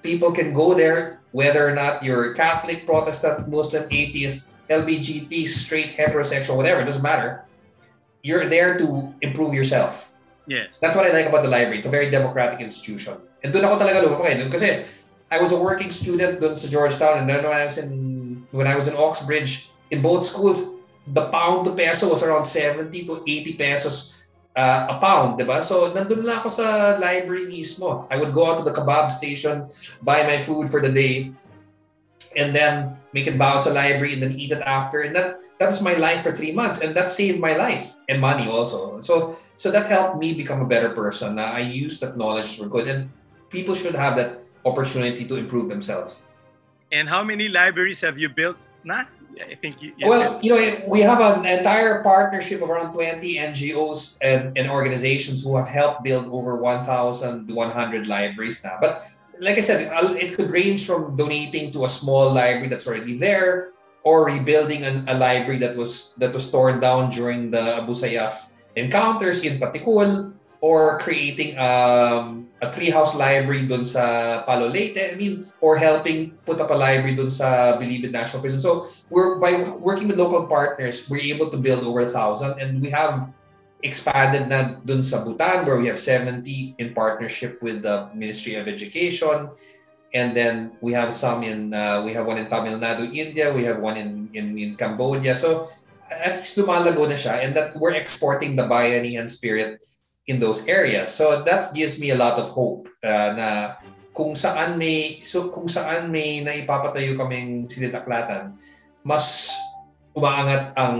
[0.00, 6.56] People can go there whether or not you're Catholic, Protestant, Muslim, atheist, LGBT, straight, heterosexual,
[6.56, 7.44] whatever, it doesn't matter.
[8.24, 10.16] You're there to improve yourself.
[10.48, 10.72] Yes.
[10.80, 11.76] That's what I like about the library.
[11.76, 13.20] It's a very democratic institution.
[13.44, 14.48] And doon ako talaga lumapag eh.
[14.48, 14.68] Kasi
[15.28, 17.92] I was a working student doon sa Georgetown and then when I was in
[18.56, 22.88] when I was in Oxbridge, in both schools, the pound to peso was around 70
[23.04, 24.15] to 80 pesos
[24.56, 25.62] uh, a pound, di ba?
[25.62, 28.08] So, nandun lang ako sa library mismo.
[28.08, 29.68] I would go out to the kebab station,
[30.00, 31.30] buy my food for the day,
[32.36, 35.04] and then make it bow sa library and then eat it after.
[35.04, 36.84] And that that was my life for three months.
[36.84, 39.00] And that saved my life and money also.
[39.00, 41.40] So so that helped me become a better person.
[41.40, 42.88] Uh, I used that knowledge for good.
[42.88, 43.08] And
[43.48, 46.28] people should have that opportunity to improve themselves.
[46.92, 48.60] And how many libraries have you built?
[48.84, 52.94] Not I think you, you well, you know, we have an entire partnership of around
[52.94, 58.78] 20 NGOs and, and organizations who have helped build over 1,100 libraries now.
[58.80, 59.04] But
[59.40, 63.72] like I said, it could range from donating to a small library that's already there
[64.04, 68.48] or rebuilding a, a library that was that was torn down during the Abu Sayyaf
[68.76, 75.46] encounters in Patikul or creating um, a treehouse library dun sa Palo Leyte, I mean,
[75.60, 78.60] or helping put up a library dun sa Bilibid National Prison.
[78.60, 82.80] So we're by working with local partners, we're able to build over a thousand, and
[82.80, 83.32] we have
[83.84, 86.42] expanded na dun sa Bhutan where we have 70
[86.78, 89.52] in partnership with the Ministry of Education.
[90.14, 93.52] And then we have some in, uh, we have one in Tamil Nadu, India.
[93.52, 95.36] We have one in, in, in Cambodia.
[95.36, 95.68] So
[96.10, 99.82] at least lumalago na siya and that we're exporting the bayanihan spirit
[100.26, 101.14] in those areas.
[101.14, 103.48] So that gives me a lot of hope uh, na
[104.10, 108.58] kung saan may so kung saan may naipapatayo kaming sinitaklatan,
[109.06, 109.54] mas
[110.16, 110.96] umaangat ang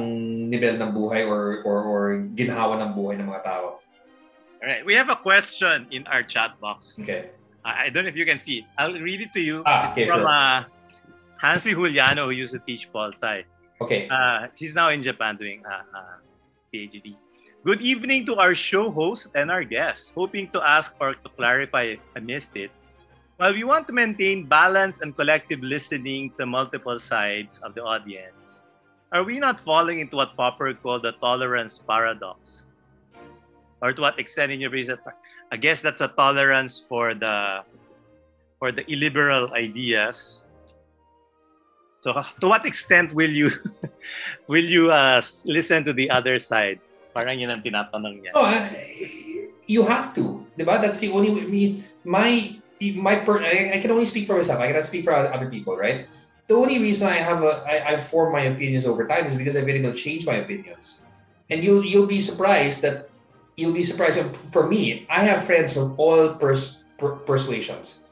[0.53, 2.03] nivel ng buhay or or, or
[2.37, 3.81] ginhawa ng buhay ng mga tao.
[4.61, 6.99] All right, we have a question in our chat box.
[7.01, 7.31] Okay.
[7.67, 8.65] I, don't know if you can see it.
[8.79, 9.63] I'll read it to you.
[9.67, 10.31] Ah, okay, from sure.
[10.31, 10.65] uh,
[11.37, 13.43] Hansi Juliano, who used to teach Pol Sci.
[13.81, 14.09] Okay.
[14.09, 16.17] Uh, he's now in Japan doing a uh, uh,
[16.73, 17.17] PhD.
[17.67, 20.15] Good evening to our show host and our guests.
[20.15, 22.71] Hoping to ask or to clarify if I missed it.
[23.43, 28.63] While we want to maintain balance and collective listening to multiple sides of the audience,
[29.11, 32.63] are we not falling into what Popper called the tolerance paradox?
[33.83, 35.03] Or to what extent in your research?
[35.51, 37.67] I guess that's a tolerance for the
[38.63, 40.47] for the illiberal ideas.
[41.99, 43.51] So to what extent will you
[44.47, 46.79] will you uh, listen to the other side?
[47.17, 48.37] Parang yun ang tinatanong niya.
[48.37, 48.45] Oh,
[49.65, 50.45] you have to.
[50.53, 50.77] Diba?
[50.77, 51.49] That's the only way.
[51.49, 51.63] Me,
[52.05, 52.61] my
[53.01, 54.61] my per, I, I can only speak for myself.
[54.61, 56.05] I cannot speak for other people, right?
[56.47, 59.57] The only reason I have a I, I've formed my opinions over time is because
[59.57, 61.09] I've been able to change my opinions.
[61.49, 63.09] And you'll you'll be surprised that
[63.57, 64.21] you'll be surprised.
[64.53, 68.05] For me, I have friends from all pers- per- persuasions.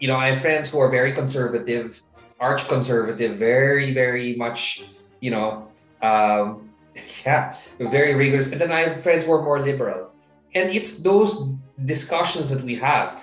[0.00, 2.00] You know, I have friends who are very conservative,
[2.40, 4.88] arch conservative, very very much.
[5.20, 5.68] You know,
[6.02, 6.71] um,
[7.26, 8.52] yeah, very rigorous.
[8.52, 10.10] And then I have friends who are more liberal.
[10.54, 13.22] And it's those discussions that we have.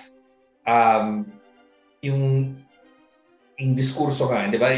[0.66, 1.32] Um,
[2.02, 2.58] yung,
[3.58, 4.70] yung diskurso nga, di ba?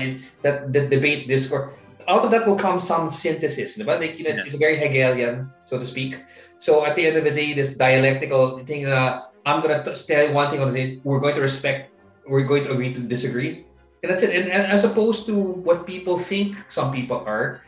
[0.42, 1.72] That, the debate discourse.
[2.08, 3.96] Out of that will come some synthesis, di ba?
[3.96, 6.18] Like, you know, it's, it's very Hegelian, so to speak.
[6.58, 10.28] So at the end of the day, this dialectical thing, uh, I'm going to tell
[10.28, 11.90] you one thing on the we're going to respect,
[12.26, 13.66] we're going to agree to disagree.
[14.02, 14.34] And that's it.
[14.34, 17.62] And, and as opposed to what people think some people are,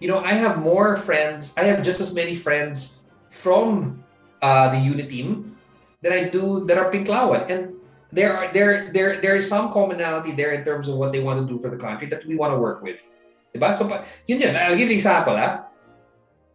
[0.00, 1.52] you know, I have more friends.
[1.56, 4.02] I have just as many friends from
[4.42, 5.56] uh, the unit team
[6.02, 7.48] that I do that are Pinklawan.
[7.48, 7.76] And
[8.10, 11.38] there are there there there is some commonality there in terms of what they want
[11.38, 13.12] to do for the country that we want to work with.
[13.54, 13.74] Diba?
[13.76, 13.86] So,
[14.26, 14.56] yun yun.
[14.56, 15.66] I'll give you an example, ha?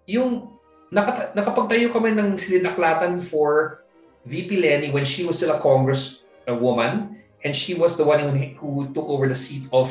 [0.08, 0.52] Yung
[0.92, 3.84] nakat- nakapagtayo kami ng silinaklatan for
[4.26, 8.20] VP Lenny when she was still a Congress a woman and she was the one
[8.20, 9.90] who, who took over the seat of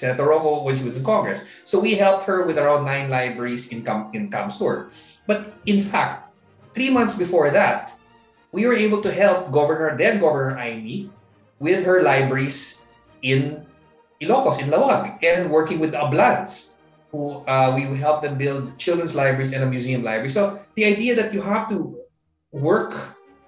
[0.00, 1.44] Senator Roco when she was in Congress.
[1.68, 4.88] So we helped her with around nine libraries in Cam, in CamSur.
[5.28, 6.32] But in fact,
[6.72, 7.92] three months before that,
[8.52, 11.10] we were able to help Governor, then Governor Imee,
[11.60, 12.82] with her libraries
[13.22, 13.66] in
[14.20, 16.74] Ilocos, in Laoag, and working with Ablans,
[17.12, 20.30] who uh, we helped them build children's libraries and a museum library.
[20.30, 21.96] So the idea that you have to
[22.52, 22.96] work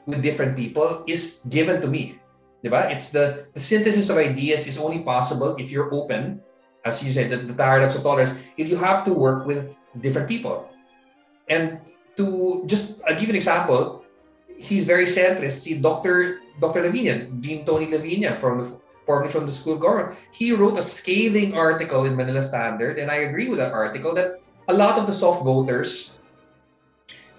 [0.06, 2.21] with different people is given to me.
[2.64, 2.90] Diba?
[2.90, 6.40] It's the, the synthesis of ideas is only possible if you're open,
[6.84, 10.28] as you said, the, the paradox of tolerance, if you have to work with different
[10.28, 10.70] people.
[11.48, 11.80] And
[12.16, 14.04] to just I'll give you an example,
[14.56, 15.66] he's very centrist.
[15.66, 16.40] See, Dr.
[16.60, 16.82] Dr.
[16.82, 20.52] La Viña, Dean Tony La Viña from the formerly from the school of government, he
[20.52, 24.72] wrote a scathing article in Manila Standard, and I agree with that article that a
[24.72, 26.14] lot of the soft voters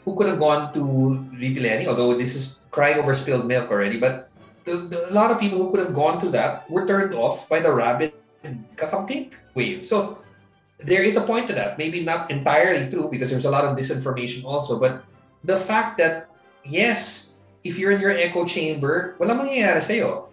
[0.04, 3.98] who could have gone to VP Leni, although this is crying over spilled milk already,
[3.98, 4.28] but
[4.66, 7.48] the, the, a lot of people who could have gone to that were turned off
[7.50, 8.14] by the rabid
[8.76, 9.86] Kakampink wave.
[9.86, 10.20] So
[10.80, 11.78] there is a point to that.
[11.78, 14.80] Maybe not entirely true because there's a lot of disinformation also.
[14.80, 15.04] But
[15.44, 16.30] the fact that,
[16.64, 20.28] yes, if you're in your echo chamber, wala mangyayari sa'yo.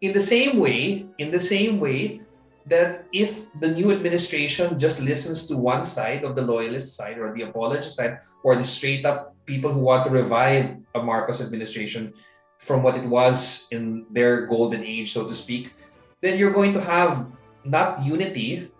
[0.00, 2.22] In the same way, in the same way
[2.66, 7.34] that if the new administration just listens to one side of the loyalist side or
[7.34, 12.12] the apologist side or the straight up people who want to revive a Marcos administration,
[12.58, 15.74] from what it was in their golden age, so to speak,
[16.20, 18.70] then you're going to have not unity,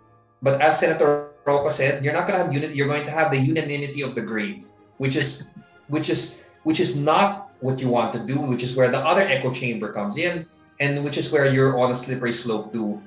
[0.41, 2.75] but as Senator Roco said, you're not going to have unity.
[2.75, 5.47] You're going to have the unanimity of the grave, which is,
[5.87, 8.39] which is, which is not what you want to do.
[8.39, 10.45] Which is where the other echo chamber comes in,
[10.79, 13.01] and which is where you're on a slippery slope to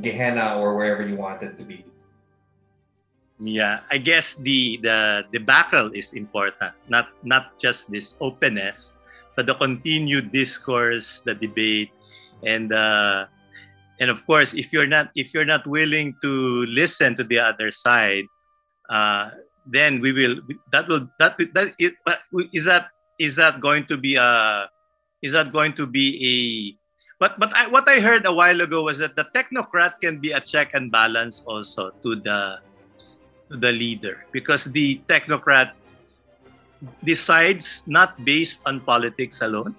[0.00, 1.84] Gehenna or wherever you want it to be.
[3.38, 8.97] Yeah, I guess the the the battle is important, not not just this openness,
[9.38, 11.94] but the continued discourse, the debate,
[12.42, 13.30] and uh,
[14.02, 17.70] and of course, if you're not if you're not willing to listen to the other
[17.70, 18.26] side,
[18.90, 19.30] uh,
[19.62, 20.42] then we will
[20.74, 22.90] that will that that is that
[23.22, 24.66] is that going to be a
[25.22, 26.36] is that going to be a
[27.22, 30.34] but but I, what I heard a while ago was that the technocrat can be
[30.34, 32.58] a check and balance also to the
[33.46, 35.78] to the leader because the technocrat
[37.04, 39.74] decides not based on politics alone?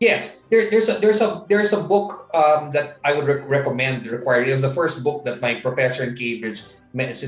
[0.00, 4.06] Yes, there, there's a there's a there's a book um, that I would rec- recommend.
[4.06, 4.46] Required.
[4.46, 6.62] It was the first book that my professor in Cambridge,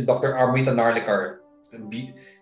[0.07, 0.39] Dr.
[0.39, 1.43] Amrita Narlikar,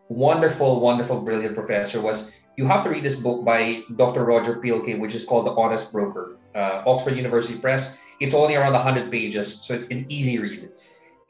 [0.09, 2.33] wonderful, wonderful, brilliant professor, was.
[2.59, 4.25] You have to read this book by Dr.
[4.25, 7.97] Roger Pielke, which is called The Honest Broker, uh, Oxford University Press.
[8.19, 10.69] It's only around 100 pages, so it's an easy read.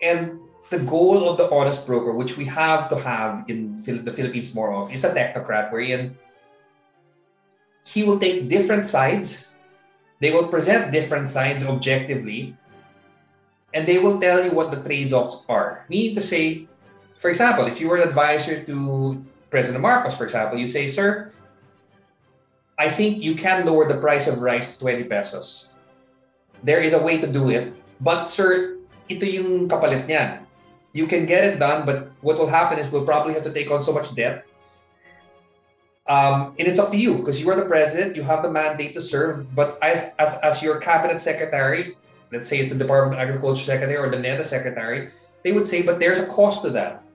[0.01, 0.40] And
[0.71, 4.73] the goal of the honest broker, which we have to have in the Philippines more
[4.73, 6.16] of, is a technocrat wherein
[7.87, 9.57] he will take different sides,
[10.21, 12.57] they will present different sides objectively,
[13.73, 15.87] and they will tell you what the trade-offs are.
[15.89, 16.69] Meaning to say,
[17.16, 21.33] for example, if you were an advisor to President Marcos, for example, you say, Sir,
[22.79, 25.73] I think you can lower the price of rice to 20 pesos.
[26.62, 30.47] There is a way to do it, but sir, ito yung kapalit niyan
[30.93, 33.70] you can get it done, but what will happen is we'll probably have to take
[33.70, 34.47] on so much debt.
[36.07, 38.95] Um, and it's up to you because you are the president, you have the mandate
[38.95, 39.55] to serve.
[39.55, 41.97] But as, as, as your cabinet secretary,
[42.32, 45.11] let's say it's the Department of Agriculture Secretary or the NEDA Secretary,
[45.45, 47.07] they would say, but there's a cost to that.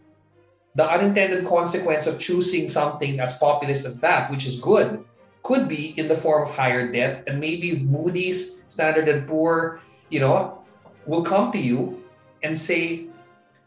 [0.76, 5.04] The unintended consequence of choosing something as populist as that, which is good,
[5.44, 10.20] could be in the form of higher debt, and maybe Moody's, Standard and Poor, you
[10.20, 10.64] know,
[11.06, 12.02] will come to you
[12.44, 13.08] and say,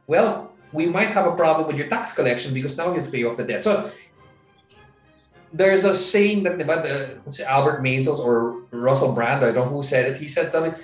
[0.06, 3.10] well, we might have a problem with your tax collection because now you have to
[3.10, 3.64] pay off the debt.
[3.64, 3.90] So
[5.52, 9.82] there's a saying that about the, Albert Maysles or Russell Brand, I don't know who
[9.82, 10.18] said it.
[10.18, 10.74] He said something,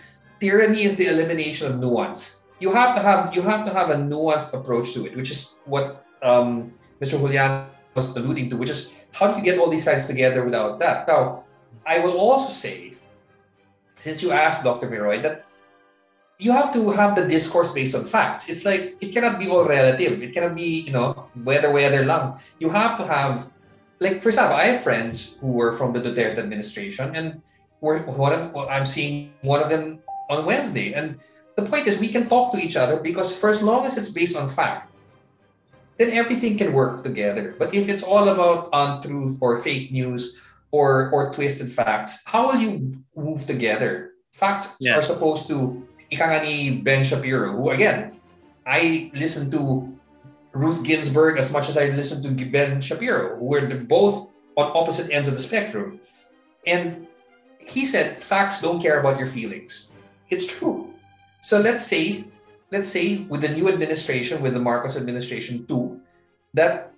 [0.40, 2.42] tyranny is the elimination of nuance.
[2.58, 5.58] You have to have you have to have a nuanced approach to it, which is
[5.64, 7.18] what um, Mr.
[7.18, 10.78] Julian was alluding to, which is how do you get all these sides together without
[10.78, 11.08] that?
[11.08, 11.44] Now,
[11.84, 12.94] I will also say,
[13.96, 14.88] since you asked Dr.
[14.88, 15.44] Miroy, that
[16.42, 18.50] you have to have the discourse based on facts.
[18.50, 20.20] It's like it cannot be all relative.
[20.22, 22.34] It cannot be, you know, whether whether lang.
[22.58, 23.46] You have to have
[24.02, 27.40] like for example, I have friends who were from the Duterte administration, and
[27.80, 30.92] we're one of, I'm seeing one of them on Wednesday.
[30.94, 31.22] And
[31.54, 34.10] the point is, we can talk to each other because for as long as it's
[34.10, 34.90] based on fact,
[35.98, 37.54] then everything can work together.
[37.58, 40.42] But if it's all about untruth or fake news
[40.74, 44.18] or or twisted facts, how will you move together?
[44.32, 44.98] Facts yeah.
[44.98, 45.86] are supposed to.
[46.12, 48.20] Ika ni Ben Shapiro, who again,
[48.66, 49.88] I listen to
[50.52, 55.10] Ruth Ginsburg as much as I listen to Ben Shapiro, who were both on opposite
[55.10, 56.00] ends of the spectrum.
[56.66, 57.08] And
[57.58, 59.90] he said, facts don't care about your feelings.
[60.28, 60.92] It's true.
[61.40, 62.24] So let's say,
[62.70, 66.00] let's say with the new administration, with the Marcos administration too,
[66.54, 66.92] that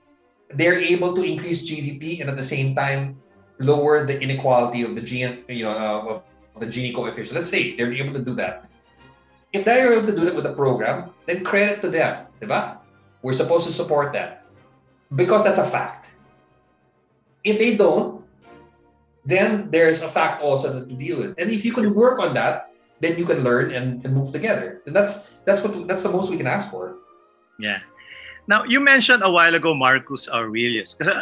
[0.50, 3.16] they're able to increase GDP and at the same time
[3.60, 6.20] lower the inequality of the Gini, you know, uh,
[6.54, 7.34] of the Gini coefficient.
[7.34, 8.66] Let's say they're able to do that.
[9.54, 12.76] If they're able to do that with a program, then credit to them, right?
[13.22, 14.44] We're supposed to support that
[15.14, 16.10] because that's a fact.
[17.46, 18.26] If they don't,
[19.24, 21.38] then there's a fact also to deal with.
[21.38, 24.82] And if you can work on that, then you can learn and, and move together.
[24.86, 26.98] And that's that's what that's the most we can ask for.
[27.58, 27.78] Yeah.
[28.50, 31.14] Now you mentioned a while ago Marcus Aurelius because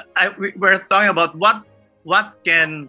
[0.56, 1.62] we're talking about what
[2.02, 2.88] what can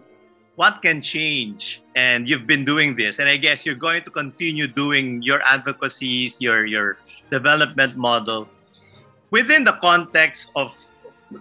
[0.56, 4.66] what can change and you've been doing this and i guess you're going to continue
[4.66, 6.96] doing your advocacies your your
[7.30, 8.48] development model
[9.30, 10.70] within the context of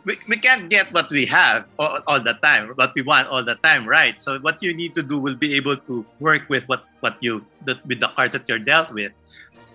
[0.06, 3.44] we, we can't get what we have all, all, the time, what we want all
[3.44, 4.22] the time, right?
[4.22, 7.46] So what you need to do will be able to work with what what you
[7.66, 9.12] the, with the cards that you're dealt with.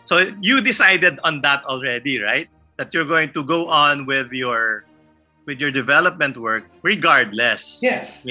[0.05, 2.49] So you decided on that already, right?
[2.76, 4.84] That you're going to go on with your
[5.47, 7.80] with your development work regardless.
[7.82, 8.26] Yes.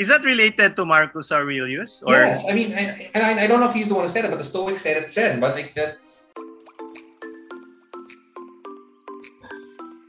[0.00, 2.02] Is that related to Marcus Aurelius?
[2.06, 2.24] Or?
[2.24, 2.48] Yes.
[2.48, 4.32] I mean, I, and I, I don't know if he's the one who said it,
[4.32, 6.00] but the Stoics said it, said, but like that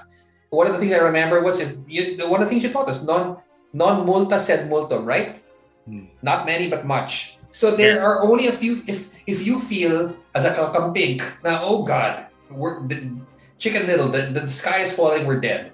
[0.51, 2.87] one of the things I remember was is you, one of the things you taught
[2.91, 3.39] us non
[3.73, 5.41] non multa sed multum, right?
[5.87, 6.11] Hmm.
[6.21, 7.39] Not many but much.
[7.49, 8.05] So there yeah.
[8.05, 8.83] are only a few.
[8.85, 13.09] If if you feel as a kakampink now, oh God, we're the,
[13.57, 15.71] chicken little, the, the sky is falling, we're dead.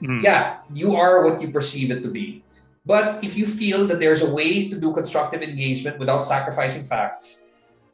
[0.00, 0.20] Hmm.
[0.24, 2.42] Yeah, you are what you perceive it to be.
[2.86, 7.42] But if you feel that there's a way to do constructive engagement without sacrificing facts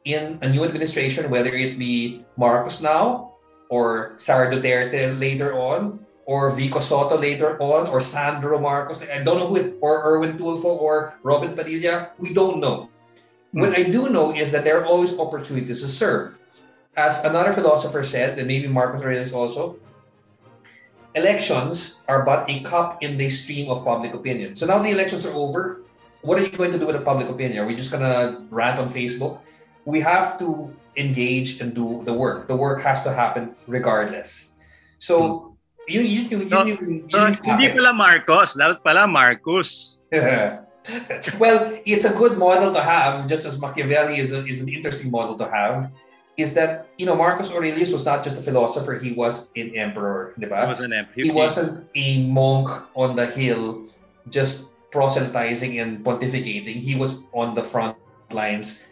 [0.05, 3.33] in a new administration, whether it be Marcos now
[3.69, 9.01] or Sara Duterte later on, or Vico Soto later on, or Sandro Marcos.
[9.03, 12.11] I don't know who it, or Erwin Tulfo or Robin Padilla.
[12.19, 12.87] We don't know.
[13.51, 13.59] Mm-hmm.
[13.59, 16.39] What I do know is that there are always opportunities to serve.
[16.95, 19.79] As another philosopher said, and maybe Marcos Aurelius also,
[21.15, 24.55] elections are but a cup in the stream of public opinion.
[24.55, 25.81] So now the elections are over.
[26.21, 27.63] What are you going to do with the public opinion?
[27.63, 29.39] Are we just going to rant on Facebook?
[29.85, 32.47] We have to engage and do the work.
[32.47, 34.51] The work has to happen regardless.
[34.99, 35.53] So
[35.87, 39.99] you you yun, so, yun, yun, so, yun hindi pala Marcos, dapat pala Marcus.
[41.39, 45.11] well, it's a good model to have, just as Machiavelli is, a, is an interesting
[45.11, 45.91] model to have.
[46.37, 50.33] Is that you know Marcus Aurelius was not just a philosopher; he was an emperor,
[50.37, 51.23] He was an emperor.
[51.23, 53.85] He wasn't a monk on the hill
[54.29, 56.79] just proselytizing and pontificating.
[56.79, 57.97] He was on the front
[58.31, 58.85] lines,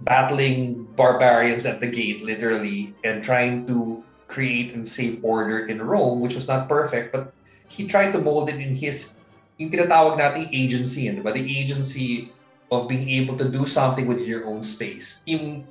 [0.00, 6.20] battling barbarians at the gate, literally, and trying to create and save order in Rome,
[6.20, 7.34] which was not perfect, but
[7.68, 9.20] he tried to mold it in his
[9.60, 11.30] yung tinatawag nating agency, yun, di?
[11.30, 12.32] The agency
[12.72, 15.20] of being able to do something with your own space.
[15.28, 15.68] Yung,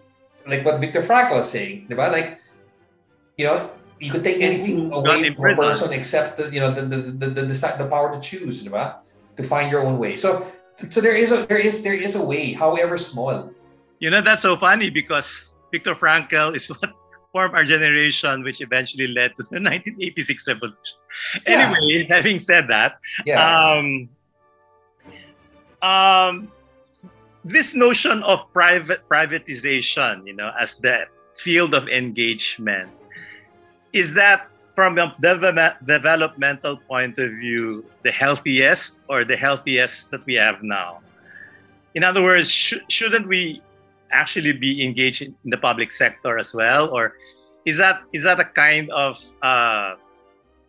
[0.47, 1.95] like what Viktor Frankl is saying, di?
[1.95, 2.39] Like,
[3.37, 3.69] you know,
[3.99, 7.27] you could take anything away from a person except the, you know the the, the,
[7.27, 8.99] the, the, the power to choose, di ba?
[9.37, 10.17] To find your own way.
[10.17, 10.45] So
[10.89, 13.51] so there is a there is there is a way, however small.
[13.99, 16.89] You know, that's so funny because Viktor Frankl is what
[17.31, 20.97] formed our generation, which eventually led to the 1986 revolution.
[21.47, 21.73] Yeah.
[21.77, 23.39] Anyway, having said that, Yeah.
[23.39, 24.09] um,
[25.81, 26.51] um,
[27.43, 32.89] this notion of private privatization, you know, as the field of engagement,
[33.93, 40.25] is that from a deve- developmental point of view the healthiest or the healthiest that
[40.25, 40.99] we have now?
[41.95, 43.61] In other words, sh- shouldn't we
[44.11, 47.15] actually be engaged in the public sector as well, or
[47.65, 49.95] is that is that a kind of uh,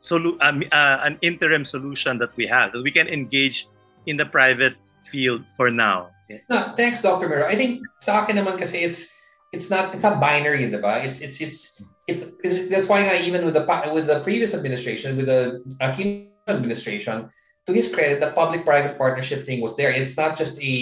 [0.02, 3.68] solu- um, uh, an interim solution that we have that we can engage
[4.06, 6.08] in the private field for now?
[6.48, 7.28] No, thanks, Dr.
[7.28, 7.46] Mero.
[7.46, 9.12] I think sa akin naman kasi it's
[9.52, 11.04] it's not it's not binary, diba?
[11.04, 15.16] It's it's it's it's, it's that's why nga even with the with the previous administration,
[15.16, 17.28] with the Aquino administration,
[17.66, 19.92] to his credit, the public-private partnership thing was there.
[19.92, 20.74] It's not just a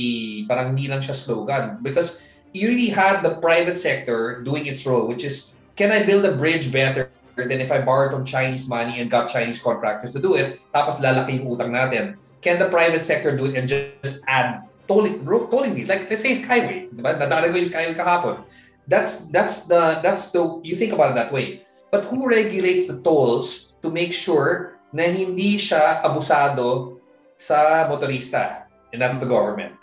[0.49, 5.07] parang hindi lang siya slogan because you really had the private sector doing its role,
[5.07, 9.01] which is can I build a bridge better than if I borrowed from Chinese money
[9.01, 12.17] and got Chinese contractors to do it, tapos lalaki yung utang natin.
[12.41, 15.87] Can the private sector do it and just add tolling, tolling fees?
[15.87, 17.15] Like let's say ba?
[17.15, 18.43] Nadaanan ko yung Skyway kahapon.
[18.91, 21.63] That's that's the that's the you think about it that way.
[21.95, 26.99] But who regulates the tolls to make sure na hindi siya abusado
[27.39, 28.67] sa motorista?
[28.91, 29.39] And that's the hmm.
[29.39, 29.79] government.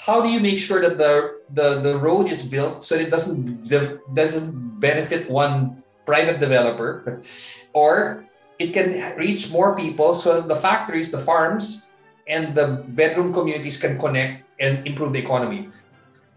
[0.00, 3.68] How do you make sure that the the, the road is built so it doesn't
[4.16, 7.20] doesn't benefit one private developer
[7.72, 8.24] or
[8.58, 11.85] it can reach more people so the factories, the farms,
[12.26, 15.68] and the bedroom communities can connect and improve the economy.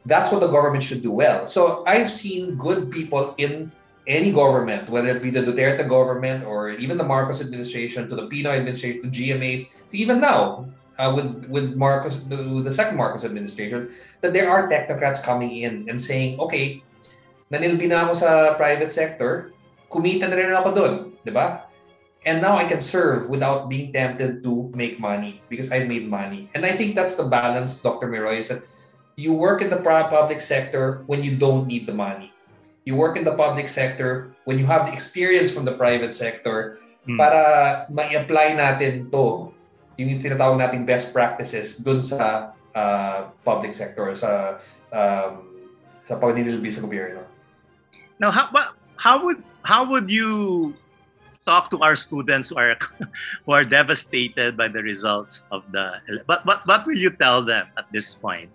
[0.05, 1.47] That's what the government should do well.
[1.47, 3.71] So I've seen good people in
[4.07, 8.25] any government, whether it be the Duterte government or even the Marcos administration, to the
[8.27, 10.65] Pinoy administration, to GMAs, to even now
[10.97, 13.89] uh, with with Marcos, with the second Marcos administration,
[14.21, 16.81] that there are technocrats coming in and saying, okay,
[17.53, 19.53] nanilbi na ako sa private sector,
[19.93, 21.68] kumita na rin ako doon, di ba?
[22.25, 26.51] And now I can serve without being tempted to make money because I've made money.
[26.53, 28.11] And I think that's the balance, Dr.
[28.11, 28.63] Miroy, is that
[29.15, 32.33] you work in the public sector when you don't need the money.
[32.83, 36.79] You work in the public sector when you have the experience from the private sector
[37.09, 37.17] Hmm.
[37.17, 37.41] para
[37.89, 39.49] ma-apply natin to
[39.97, 44.61] yung tinatawag nating best practices dun sa uh, public sector, sa
[44.93, 45.43] um,
[46.05, 47.25] sa paninilbi sa gobyerno.
[48.21, 48.53] Now, how
[49.01, 50.71] how would how would you
[51.45, 52.77] talk to our students who are
[53.45, 57.67] who are devastated by the results of the but what what will you tell them
[57.77, 58.49] at this point?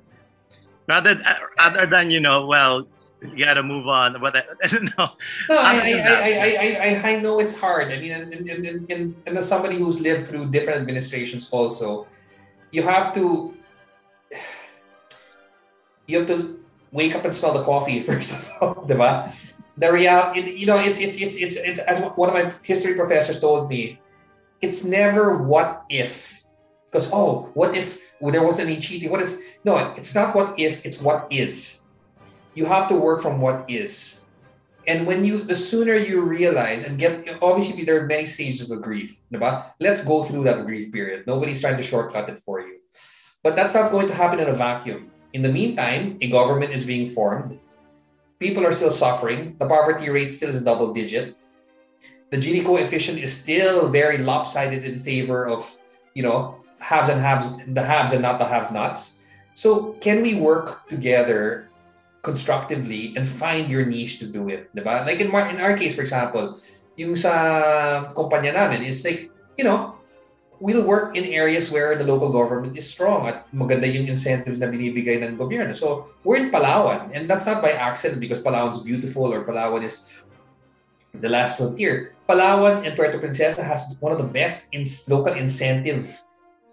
[0.87, 2.87] Rather uh, other than you know, well,
[3.33, 4.21] you gotta move on.
[4.21, 5.09] but I, I don't know.
[5.49, 6.31] No, I, I, I.
[6.45, 7.89] I, I, I, know it's hard.
[7.91, 12.07] I mean, and, and, and, and, and as somebody who's lived through different administrations also,
[12.71, 13.55] you have to
[16.07, 16.61] you have to
[16.93, 19.33] wake up and smell the coffee first of all, diba?
[19.77, 22.95] The real, it, you know, it's, it's, it's, it's, it's, as one of my history
[22.95, 24.01] professors told me,
[24.61, 26.43] it's never what if.
[26.91, 29.11] Because, oh, what if there wasn't any cheating?
[29.11, 31.83] What if, no, it's not what if, it's what is.
[32.55, 34.25] You have to work from what is.
[34.87, 38.83] And when you, the sooner you realize and get, obviously there are many stages of
[38.83, 39.65] grief, diba?
[39.81, 41.27] Let's go through that grief period.
[41.27, 42.79] Nobody's trying to shortcut it for you.
[43.43, 45.11] But that's not going to happen in a vacuum.
[45.33, 47.59] In the meantime, a government is being formed.
[48.45, 49.57] People are still suffering.
[49.57, 51.33] The poverty rate still is double digit.
[52.29, 55.65] The Gini coefficient is still very lopsided in favor of,
[56.13, 59.25] you know, haves and haves, the haves and not the have-nots.
[59.57, 61.73] So can we work together
[62.21, 65.09] constructively and find your niche to do it, diba?
[65.09, 66.61] Like in, in our case, for example,
[67.01, 69.97] yung sa kumpanya namin is like, you know,
[70.61, 74.67] we'll work in areas where the local government is strong at maganda yung incentives na
[74.67, 75.75] binibigay ng gobyerno.
[75.75, 80.11] So, we're in Palawan and that's not by accident because Palawan's beautiful or Palawan is
[81.15, 82.15] the last frontier.
[82.29, 86.11] Palawan and Puerto Princesa has one of the best in local incentive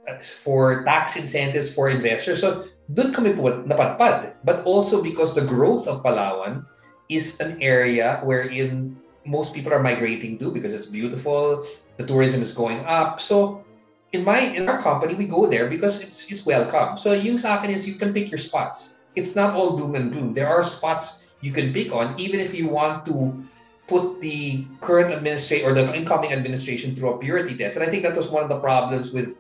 [0.10, 2.42] uh, for tax incentives for investors.
[2.42, 4.42] So, doon kami po napadpad.
[4.44, 6.66] But also because the growth of Palawan
[7.12, 11.64] is an area wherein most people are migrating to because it's beautiful.
[11.98, 13.22] The tourism is going up.
[13.22, 13.64] So
[14.12, 16.98] in my in our company, we go there because it's it's welcome.
[16.98, 19.00] So yung sa akin is you can pick your spots.
[19.16, 20.34] It's not all doom and gloom.
[20.34, 23.44] There are spots you can pick on, even if you want to
[23.88, 27.76] put the current administration or the incoming administration through a purity test.
[27.76, 29.40] And I think that was one of the problems with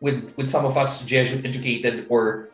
[0.00, 2.50] with with some of us Jesuit educated or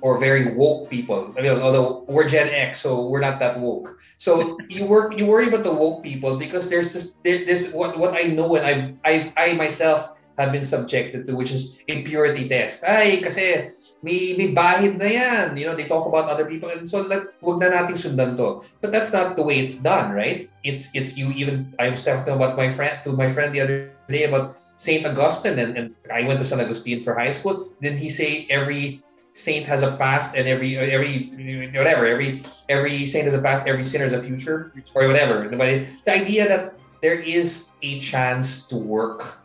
[0.00, 1.36] or very woke people.
[1.36, 4.00] I mean, although we're Gen X, so we're not that woke.
[4.16, 8.16] So you work you worry about the woke people because there's this there's what what
[8.16, 8.74] I know and I
[9.04, 12.86] I I myself have been subjected to, which is impurity test.
[12.86, 15.56] Ay, kasi may, may bahid na yan.
[15.56, 16.70] You know, they talk about other people.
[16.70, 18.62] And so, let, wag na nating sundan to.
[18.80, 20.48] But that's not the way it's done, right?
[20.62, 23.92] It's, it's you even, I was talking about my friend, to my friend the other
[24.08, 25.04] day about St.
[25.04, 25.58] Augustine.
[25.58, 27.74] And, and I went to San Agustin for high school.
[27.82, 29.02] Didn't he say every
[29.38, 31.30] saint has a past and every every
[31.70, 35.86] whatever every every saint has a past every sinner has a future or whatever but
[36.02, 39.38] the idea that there is a chance to work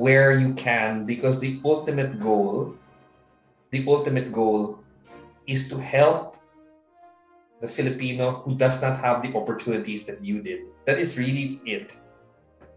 [0.00, 2.72] where you can because the ultimate goal
[3.70, 4.80] the ultimate goal
[5.46, 6.40] is to help
[7.60, 10.60] the Filipino who does not have the opportunities that you did.
[10.86, 11.96] That is really it.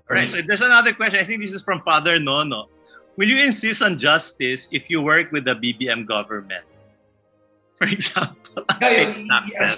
[0.09, 0.27] Right.
[0.27, 1.19] So there's another question.
[1.19, 2.67] I think this is from Father Nono.
[3.15, 6.65] Will you insist on justice if you work with the BBM government?
[7.79, 9.75] For example, yeah,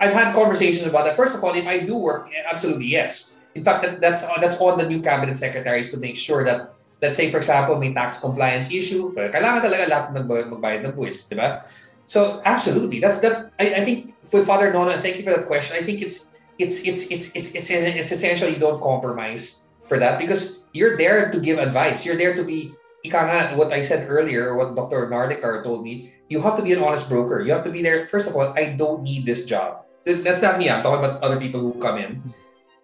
[0.00, 1.16] I've had conversations about that.
[1.16, 3.32] First of all, if I do work, absolutely yes.
[3.54, 6.72] In fact, that, that's that's on the new cabinet secretaries to make sure that,
[7.02, 11.36] let's say, for example, may tax compliance issue, kailangan talaga lahat magbayad ng buwis, di
[11.36, 11.64] ba?
[12.04, 13.46] So absolutely, that's that's.
[13.62, 15.78] I, I think for Father Nona, thank you for that question.
[15.78, 20.18] I think it's it's it's it's it's, it's, it's essential you don't compromise for that
[20.18, 22.02] because you're there to give advice.
[22.02, 22.74] You're there to be
[23.04, 25.08] ika what I said earlier, what Dr.
[25.08, 27.40] Narlikar told me, you have to be an honest broker.
[27.40, 28.08] You have to be there.
[28.08, 29.86] First of all, I don't need this job.
[30.04, 30.68] That's not me.
[30.68, 32.22] I'm talking about other people who come in.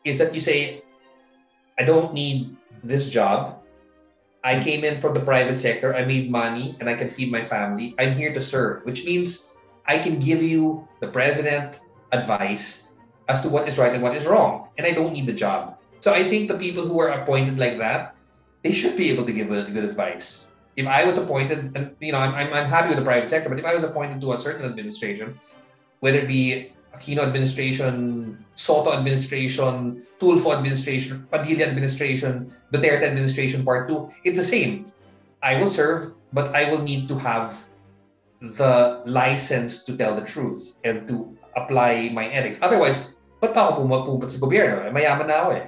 [0.05, 0.83] Is that you say,
[1.79, 3.59] I don't need this job.
[4.47, 5.91] I came in from the private sector.
[5.91, 7.99] I made money and I can feed my family.
[7.99, 9.51] I'm here to serve, which means
[9.91, 11.83] I can give you, the president,
[12.13, 12.87] advice
[13.27, 14.69] as to what is right and what is wrong.
[14.79, 15.83] And I don't need the job.
[15.99, 18.15] So I think the people who are appointed like that,
[18.63, 20.47] they should be able to give good advice.
[20.77, 23.49] If I was appointed, and you know, I'm, I'm, I'm happy with the private sector,
[23.49, 25.41] but if I was appointed to a certain administration,
[25.99, 34.09] whether it be Aquino administration, Soto administration, Tulfo administration, Padilla administration, Duterte administration part two,
[34.25, 34.89] it's the same.
[35.43, 37.55] I will serve, but I will need to have
[38.41, 42.61] the license to tell the truth and to apply my ethics.
[42.61, 44.89] Otherwise, ba't pa ako pumunta sa gobyerno?
[44.89, 45.65] Eh, mayaman na ako eh.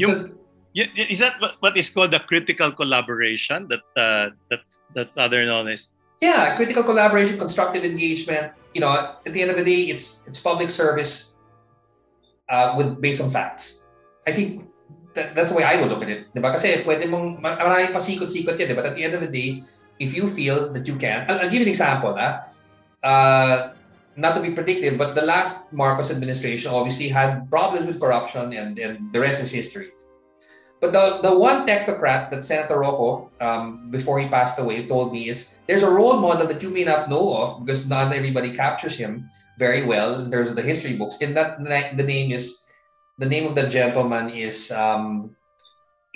[0.00, 0.32] Yung,
[0.72, 4.64] so, is that what is called the critical collaboration that uh, that
[4.96, 5.92] that other known as?
[6.22, 8.54] Yeah, critical collaboration, constructive engagement.
[8.72, 11.34] You know, at the end of the day, it's it's public service
[12.46, 13.82] uh, with based on facts.
[14.22, 14.70] I think
[15.18, 16.30] that, that's the way I would look at it.
[16.30, 18.78] Kasi mong, yan.
[18.78, 19.66] But at the end of the day,
[19.98, 22.14] if you feel that you can, I'll, I'll give you an example.
[22.14, 22.46] Ah.
[23.02, 23.74] Uh,
[24.14, 28.78] not to be predictive, but the last Marcos administration obviously had problems with corruption and,
[28.78, 29.90] and the rest is history.
[30.82, 35.28] But the, the one technocrat that Senator Roco, um, before he passed away, told me
[35.28, 38.98] is there's a role model that you may not know of because not everybody captures
[38.98, 39.30] him
[39.60, 41.22] very well in terms of the history books.
[41.22, 42.58] And that the name is
[43.16, 45.36] the name of the gentleman is um,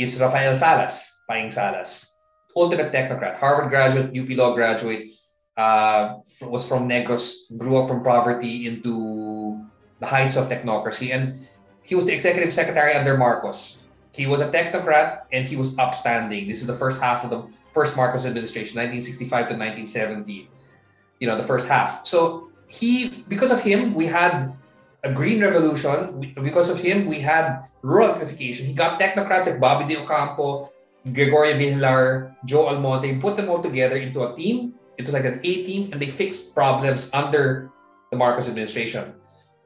[0.03, 2.11] is Rafael Salas, Paing Salas,
[2.57, 5.13] ultimate technocrat, Harvard graduate, UP Law graduate,
[5.57, 9.63] uh, was from Negros, grew up from poverty into
[10.01, 11.47] the heights of technocracy, and
[11.85, 13.86] he was the executive secretary under Marcos.
[14.17, 16.49] He was a technocrat and he was upstanding.
[16.49, 20.49] This is the first half of the first Marcos administration, 1965 to 1970.
[21.21, 22.07] You know, the first half.
[22.07, 24.57] So he, because of him, we had
[25.05, 26.33] a green revolution.
[26.43, 28.65] Because of him, we had rural electrification.
[28.67, 30.71] He got technocrats like Bobby De Ocampo,
[31.13, 34.75] Gregorio Villar, Joe Almonte, put them all together into a team.
[34.97, 37.71] It was like an A team, and they fixed problems under
[38.11, 39.15] the Marcos administration.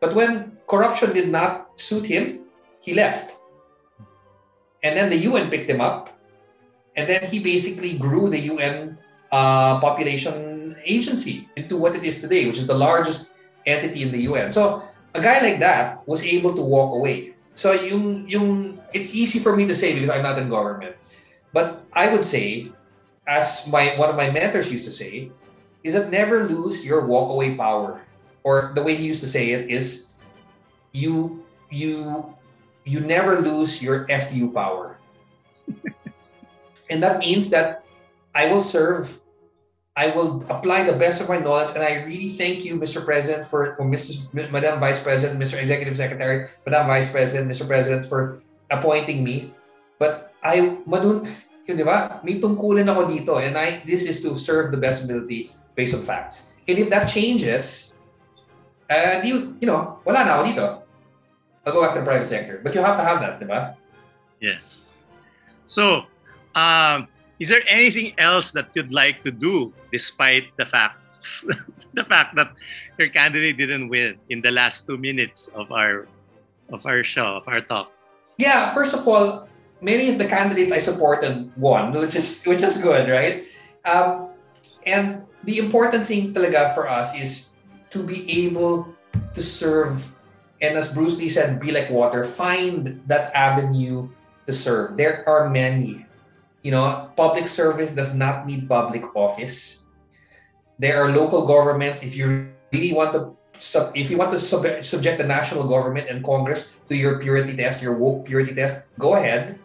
[0.01, 2.40] But when corruption did not suit him,
[2.82, 3.39] he left.
[4.83, 6.16] And then the UN picked him up.
[6.97, 8.99] And then he basically grew the UN
[9.31, 13.31] uh, population agency into what it is today, which is the largest
[13.66, 14.51] entity in the UN.
[14.51, 14.83] So
[15.14, 17.35] a guy like that was able to walk away.
[17.55, 20.97] So yung, yung, it's easy for me to say because I'm not in government.
[21.53, 22.72] But I would say,
[23.26, 25.31] as my one of my mentors used to say,
[25.83, 28.03] is that never lose your walkaway power.
[28.43, 30.09] Or the way he used to say it is
[30.93, 32.35] you you
[32.91, 34.99] you never lose your FU power.
[36.91, 37.86] and that means that
[38.34, 39.22] I will serve
[39.99, 43.05] I will apply the best of my knowledge, and I really thank you, Mr.
[43.05, 44.32] President, for or Mrs.
[44.32, 45.61] Madam Vice President, Mr.
[45.61, 47.66] Executive Secretary, Madam Vice President, Mr.
[47.66, 49.53] President, for appointing me.
[49.99, 51.26] But I, madun,
[51.66, 52.22] yun, di ba?
[52.22, 56.07] May tungkulin ako dito, and I, this is to serve the best ability based on
[56.07, 56.55] facts.
[56.64, 57.99] And if that changes,
[58.88, 60.64] uh, you, you know, wala na ako dito.
[61.67, 62.61] I'll go back to the private sector.
[62.63, 63.77] But you have to have that, di ba?
[64.41, 64.95] Yes.
[65.65, 66.09] So,
[66.55, 67.07] um,
[67.41, 71.01] is there anything else that you'd like to do despite the fact
[71.97, 72.53] the fact that
[72.97, 76.07] your candidate didn't win in the last two minutes of our
[76.73, 77.93] of our show of our talk
[78.39, 79.49] yeah first of all
[79.81, 83.45] many of the candidates i supported won which is which is good right
[83.85, 84.29] um,
[84.87, 87.53] and the important thing talaga for us is
[87.89, 88.89] to be able
[89.35, 90.17] to serve
[90.63, 94.09] and as bruce lee said be like water find that avenue
[94.47, 96.07] to serve there are many
[96.63, 99.85] you know, public service does not need public office.
[100.79, 102.03] There are local governments.
[102.03, 106.09] If you really want to, sub, if you want to sub, subject the national government
[106.09, 109.59] and Congress to your purity test, your woke purity test, go ahead.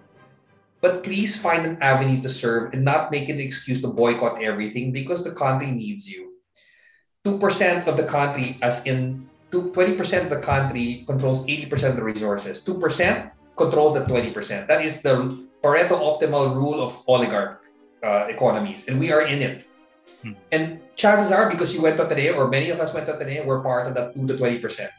[0.82, 4.92] But please find an avenue to serve and not make an excuse to boycott everything
[4.92, 6.34] because the country needs you.
[7.26, 9.28] 2% of the country, as in
[9.64, 12.64] 20% of the country controls 80% of the resources.
[12.64, 14.68] 2% controls the 20%.
[14.68, 17.64] That is the Pareto optimal rule of oligarch
[18.04, 19.68] uh, economies, and we are in it.
[20.22, 20.34] Hmm.
[20.52, 23.44] And chances are, because you went to today, or many of us went to today,
[23.44, 24.90] we're part of that 2 to 20%.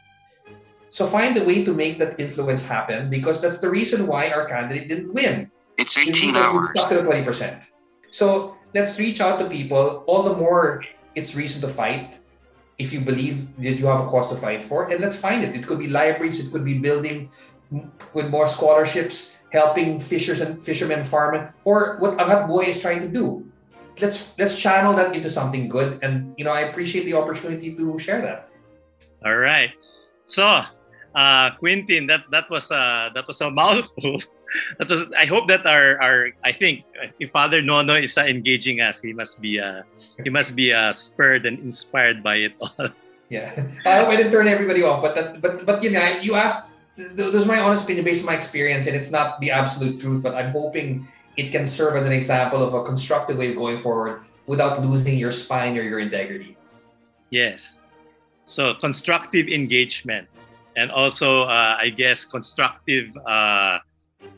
[0.89, 4.45] So find a way to make that influence happen because that's the reason why our
[4.45, 5.51] candidate didn't win.
[5.77, 6.69] It's 18 hours.
[6.69, 7.63] Stuck to the 20%.
[8.09, 10.03] So let's reach out to people.
[10.07, 10.83] All the more
[11.13, 12.19] it's reason to fight
[12.77, 15.55] if you believe that you have a cause to fight for, and let's find it.
[15.55, 17.29] It could be libraries, it could be building
[18.13, 23.07] with more scholarships, helping fishers and fishermen farming, or what Angat Buhay is trying to
[23.07, 23.45] do.
[23.99, 27.97] Let's let's channel that into something good, and you know I appreciate the opportunity to
[27.97, 28.49] share that.
[29.25, 29.71] All right,
[30.27, 30.61] so
[31.15, 34.21] uh, Quintin, that that was a that was a mouthful.
[34.79, 35.07] that was.
[35.17, 36.85] I hope that our our I think
[37.19, 39.83] if Father Nono is engaging us, he must be uh,
[40.23, 42.89] he must be uh, spurred and inspired by it all.
[43.29, 43.51] Yeah,
[43.83, 46.79] I hope I didn't turn everybody off, but that but but you know you asked
[46.95, 50.23] those are my honest opinion based on my experience, and it's not the absolute truth,
[50.23, 53.79] but I'm hoping it can serve as an example of a constructive way of going
[53.79, 56.55] forward without losing your spine or your integrity.
[57.29, 57.79] Yes.
[58.45, 60.27] So constructive engagement
[60.75, 63.79] and also, uh, I guess, constructive uh,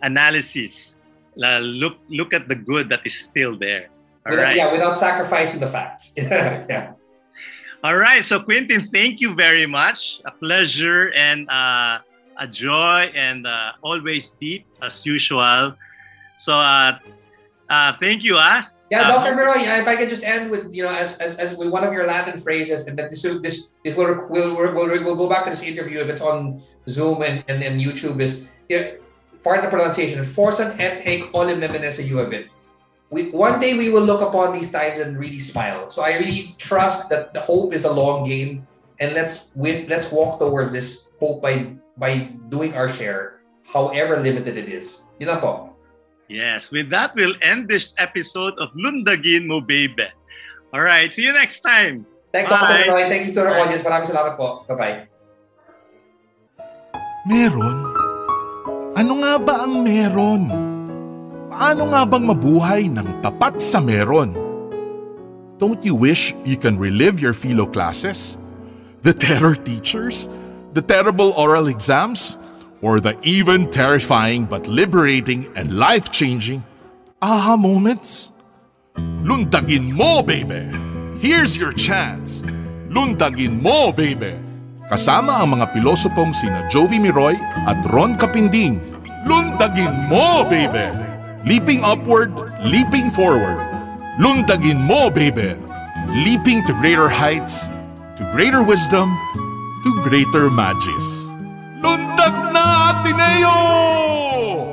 [0.02, 0.96] analysis.
[1.42, 3.90] Uh, look, look at the good that is still there.
[4.26, 4.58] All without, right.
[4.58, 6.14] Yeah, without sacrificing the facts.
[6.18, 6.94] yeah.
[7.84, 8.24] All right.
[8.26, 10.22] So, Quintin, thank you very much.
[10.26, 12.00] A pleasure and uh,
[12.40, 15.76] a joy and uh, always deep as usual.
[16.40, 16.98] So uh,
[17.70, 18.36] uh, thank you.
[18.40, 18.72] Ah.
[18.90, 19.38] Yeah, Dr.
[19.38, 21.94] Miroy, if I could just end with, you know, as, as, as with one of
[21.94, 25.52] your Latin phrases, and that this, this, this will, will, will, will, go back to
[25.52, 28.98] this interview if it's on Zoom and, and, and YouTube, is you know,
[29.44, 32.06] part of the pronunciation, forsan et hanc olim nemenes a
[33.10, 35.90] we, one day we will look upon these times and really smile.
[35.90, 38.68] So I really trust that the hope is a long game,
[39.00, 44.58] and let's we, let's walk towards this hope by by doing our share, however limited
[44.58, 45.02] it is.
[45.20, 45.74] Yun lang po.
[46.30, 50.06] Yes, with that, we'll end this episode of Lundagin Mo Baby.
[50.72, 52.06] All right, see you next time.
[52.32, 52.86] Thanks, Bye.
[52.86, 52.94] Dr.
[52.94, 53.10] Roy.
[53.10, 53.82] Thank you to our audience.
[53.82, 54.62] Maraming salamat po.
[54.70, 55.10] Bye-bye.
[57.26, 57.79] Meron?
[59.10, 60.44] Ano nga ba ang meron?
[61.50, 64.38] Paano nga bang mabuhay ng tapat sa meron?
[65.58, 68.38] Don't you wish you can relive your philo classes?
[69.02, 70.30] The terror teachers?
[70.74, 72.38] the terrible oral exams,
[72.82, 76.64] or the even terrifying but liberating and life changing
[77.22, 78.32] aha moments?
[79.26, 80.70] Lundagin mo, baby!
[81.20, 82.44] Here's your chance!
[82.88, 84.36] Lundagin mo, baby!
[84.90, 87.38] Kasama ang mga pilosopong sina Jovi Miroy
[87.70, 88.82] at Ron Kapinding.
[89.28, 90.88] Lundagin mo, baby!
[91.44, 92.32] Leaping upward,
[92.64, 93.60] leaping forward.
[94.20, 95.56] Lundagin mo, baby!
[96.26, 97.68] Leaping to greater heights,
[98.16, 99.12] to greater wisdom,
[99.84, 101.28] to greater magis.
[101.84, 104.69] Lundag na, Ateneo!